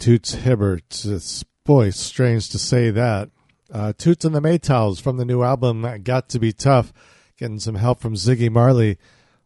[0.05, 1.03] Toots Hibbert.
[1.03, 3.31] It's, boy, strange to say that.
[3.73, 6.93] Uh, Toots and the Maytals from the new album Got to Be Tough,
[7.39, 8.99] getting some help from Ziggy Marley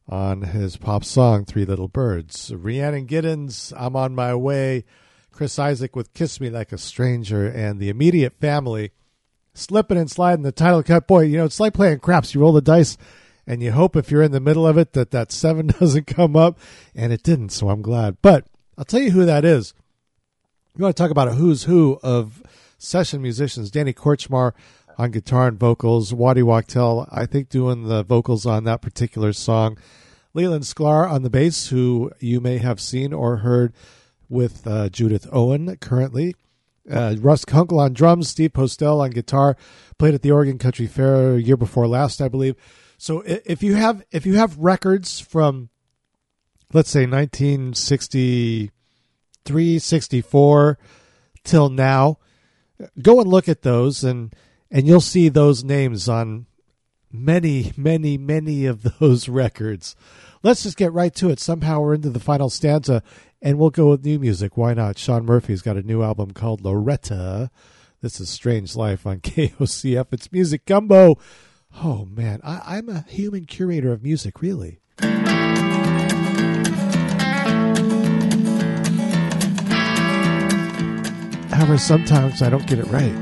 [0.09, 2.53] on his pop song Three Little Birds.
[2.53, 4.83] Rhiannon Giddens, I'm on my way.
[5.31, 8.91] Chris Isaak with Kiss Me Like a Stranger, and the immediate family
[9.53, 11.07] slipping and sliding the title cut.
[11.07, 12.35] Boy, you know, it's like playing craps.
[12.35, 12.97] You roll the dice
[13.47, 16.35] and you hope if you're in the middle of it that that seven doesn't come
[16.35, 16.59] up,
[16.93, 18.17] and it didn't, so I'm glad.
[18.21, 18.47] But
[18.77, 19.73] I'll tell you who that is.
[20.79, 22.41] You want to talk about a who's who of
[22.77, 23.69] session musicians?
[23.69, 24.53] Danny Kortchmar
[24.97, 29.77] on guitar and vocals, Waddy Wachtel, I think, doing the vocals on that particular song.
[30.33, 33.73] Leland Sklar on the bass, who you may have seen or heard
[34.29, 36.33] with uh, Judith Owen currently.
[36.89, 39.57] Uh, Russ Kunkel on drums, Steve Postell on guitar,
[39.97, 42.55] played at the Oregon Country Fair year before last, I believe.
[42.97, 45.71] So if you have if you have records from
[46.71, 48.71] let's say 1963,
[49.49, 50.77] 64
[51.43, 52.17] till now,
[53.01, 54.33] go and look at those and
[54.71, 56.45] and you'll see those names on
[57.11, 59.95] many, many, many of those records.
[60.43, 61.39] let's just get right to it.
[61.39, 63.01] Somehow we're into the final stanza,
[63.41, 64.57] and we'll go with new music.
[64.57, 64.97] Why not?
[64.97, 67.49] Shaun Murphy's got a new album called Loretta.
[68.01, 70.07] This is Strange Life on KOCF.
[70.11, 71.17] It's Music Gumbo.
[71.83, 74.79] Oh man, I, I'm a human curator of music, really.
[81.59, 83.13] However, sometimes I don't get it right.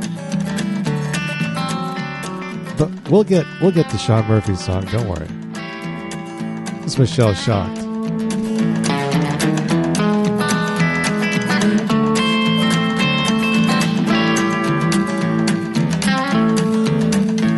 [2.77, 4.85] But we'll get we'll get the Shaun Murphy song.
[4.91, 5.25] Don't worry.
[6.83, 7.77] This Michelle Shocked.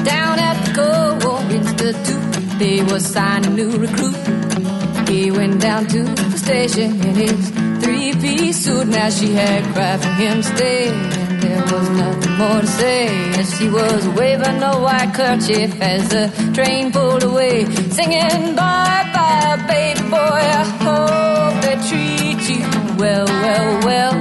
[0.06, 4.39] Down at the Co-op Institute, they was signing new recruit.
[5.10, 7.50] He went down to the station in his
[7.84, 8.88] three-piece suit.
[8.88, 13.08] Now she had cried for him to stay, and there was nothing more to say.
[13.40, 19.58] As she was waving a white kerchief as the train pulled away, singing bye bye,
[19.68, 20.44] baby boy.
[20.62, 22.62] I hope they treat you
[23.02, 24.16] well, well, well.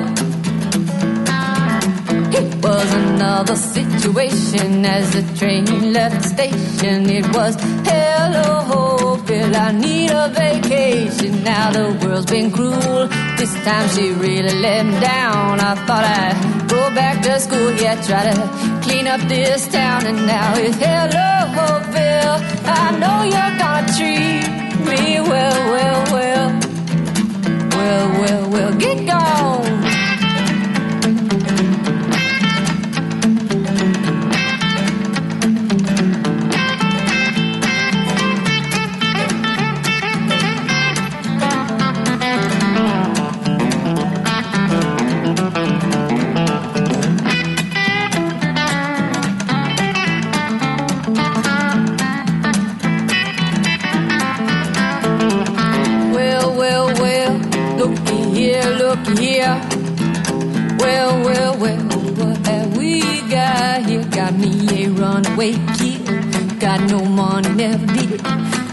[2.41, 7.10] It was another situation as the train left the station.
[7.10, 8.98] It was hello,
[9.44, 11.44] I need a vacation.
[11.44, 13.08] Now the world's been cruel.
[13.36, 15.60] This time she really let me down.
[15.60, 20.07] I thought I'd go back to school, yeah, try to clean up this town.
[20.07, 21.39] And now it's hello,
[21.94, 22.34] Bill,
[22.67, 24.49] I know you're gonna treat
[24.89, 26.60] me well, well, well.
[27.76, 29.88] Well, well, well, get gone.
[59.39, 59.60] Here.
[60.83, 61.84] Well, well, well,
[62.18, 63.00] what have we
[63.31, 64.05] got here?
[64.05, 64.52] Got me
[64.84, 66.60] a runaway kid.
[66.60, 68.23] Got no money, never did.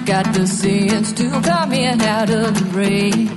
[0.05, 3.29] Got the sense to come in out of the rain.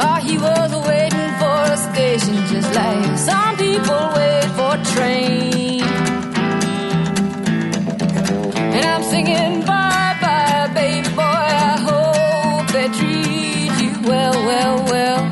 [0.00, 5.82] Oh, he was waiting for a station just like some people wait for a train.
[8.76, 11.46] And I'm singing bye bye, baby boy.
[11.70, 15.04] I hope they treat you well, well, well.
[15.14, 15.23] Well,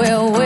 [0.00, 0.39] Well, well,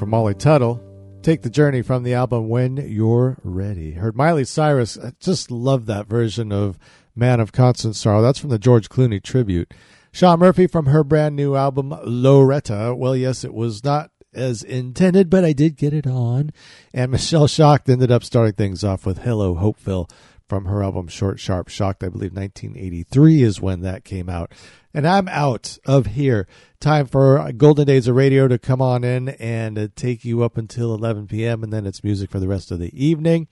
[0.00, 0.80] from Molly Tuttle.
[1.20, 3.92] Take the journey from the album When You're Ready.
[3.92, 4.96] Heard Miley Cyrus.
[4.96, 6.78] I just love that version of
[7.14, 8.22] Man of Constant Sorrow.
[8.22, 9.74] That's from the George Clooney tribute.
[10.10, 12.94] Shaun Murphy from her brand new album Loretta.
[12.96, 16.50] Well, yes, it was not as intended, but I did get it on.
[16.94, 20.08] And Michelle Shocked ended up starting things off with Hello Hopeville
[20.48, 22.02] from her album Short Sharp Shocked.
[22.02, 24.50] I believe 1983 is when that came out.
[24.92, 26.48] And I'm out of here.
[26.80, 30.56] Time for Golden Days of Radio to come on in and uh, take you up
[30.56, 31.62] until 11 p.m.
[31.62, 33.46] And then it's music for the rest of the evening.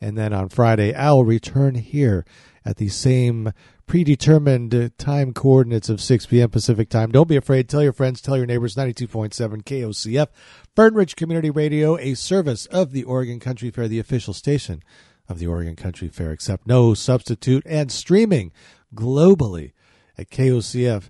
[0.00, 2.24] And then on Friday, I'll return here
[2.64, 3.52] at the same
[3.86, 6.50] predetermined time coordinates of 6 p.m.
[6.50, 7.10] Pacific time.
[7.10, 7.68] Don't be afraid.
[7.68, 8.74] Tell your friends, tell your neighbors.
[8.74, 10.26] 92.7 KOCF,
[10.74, 14.82] Fern Ridge Community Radio, a service of the Oregon Country Fair, the official station
[15.28, 18.52] of the Oregon Country Fair, except no substitute, and streaming
[18.94, 19.72] globally
[20.18, 21.06] at kocf.org.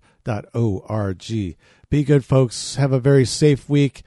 [1.88, 2.76] Be good, folks.
[2.76, 4.02] Have a very safe week.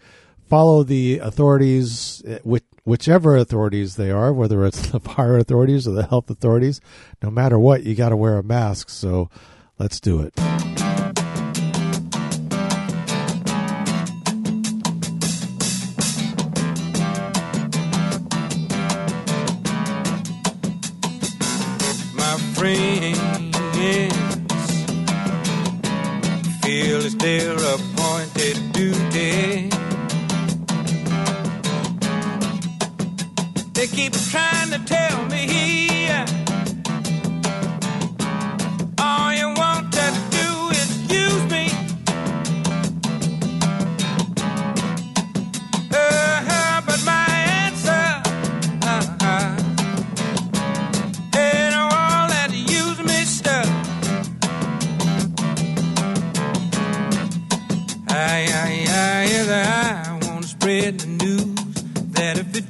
[0.47, 2.39] Follow the authorities, eh,
[2.83, 6.81] whichever authorities they are, whether it's the fire authorities or the health authorities.
[7.21, 8.89] No matter what, you got to wear a mask.
[8.89, 9.29] So
[9.77, 10.98] let's do it.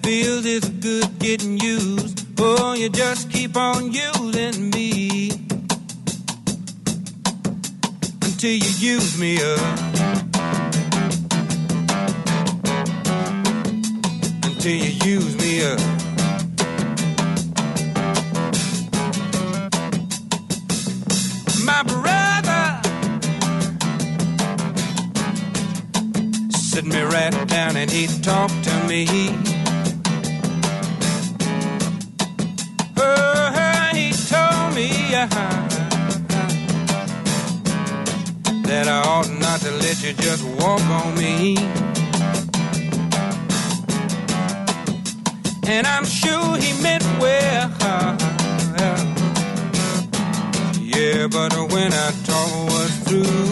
[0.09, 5.29] Feels it's good getting used, oh, you just keep on using me
[8.23, 9.79] until you use me up.
[14.45, 15.79] Until you use me up.
[21.65, 22.81] my brother
[26.57, 29.58] sit me right down and he talked to me.
[35.19, 35.71] behind.
[38.67, 41.57] That I ought not to let you just walk on me.
[45.67, 47.67] And I'm sure he meant well.
[50.93, 53.49] Yeah, but when I talk was through,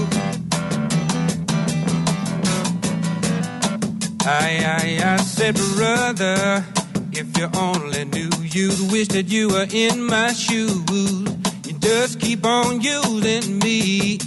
[4.25, 4.47] I,
[4.79, 6.63] I, I said, brother,
[7.11, 11.26] if you only knew, you'd wish that you were in my shoes.
[11.87, 14.19] Just keep on using me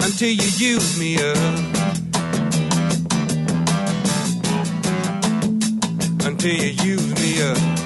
[0.00, 1.36] until you use me up.
[6.26, 7.83] Until you use me up.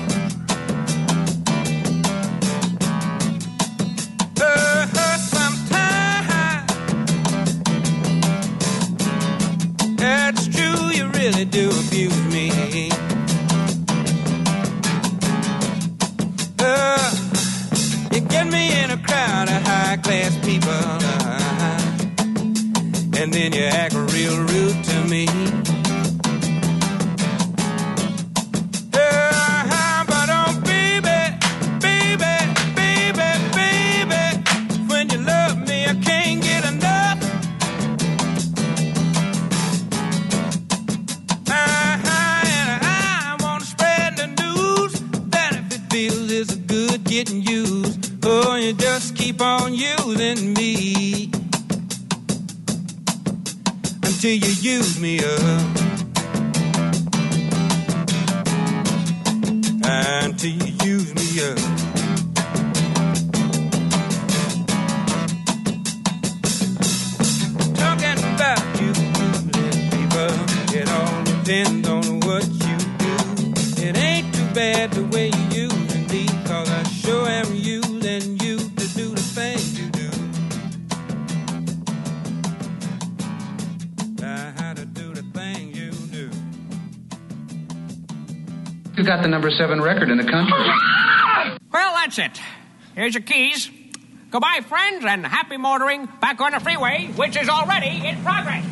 [94.58, 98.67] Goodbye, friends, and happy motoring back on the freeway, which is already in progress.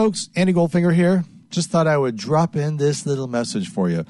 [0.00, 1.24] Folks, Andy Goldfinger here.
[1.50, 4.06] Just thought I would drop in this little message for you.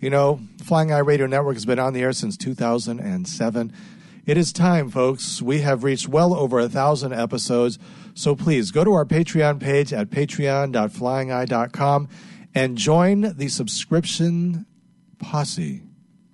[0.00, 3.72] You know, Flying Eye Radio Network has been on the air since 2007.
[4.24, 5.42] It is time, folks.
[5.42, 7.78] We have reached well over a thousand episodes.
[8.14, 12.08] So please go to our Patreon page at patreon.flyingeye.com
[12.54, 14.64] and join the subscription
[15.18, 15.82] posse.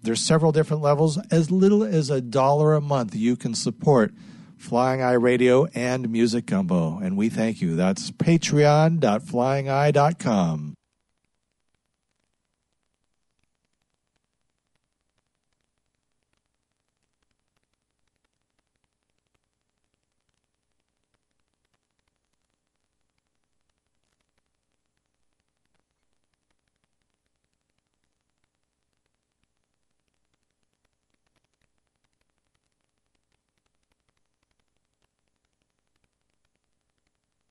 [0.05, 1.19] There's several different levels.
[1.33, 4.15] As little as a dollar a month, you can support
[4.61, 6.99] Flying Eye Radio and Music Gumbo.
[6.99, 7.77] And we thank you.
[7.77, 10.75] That's patreon.flyingeye.com.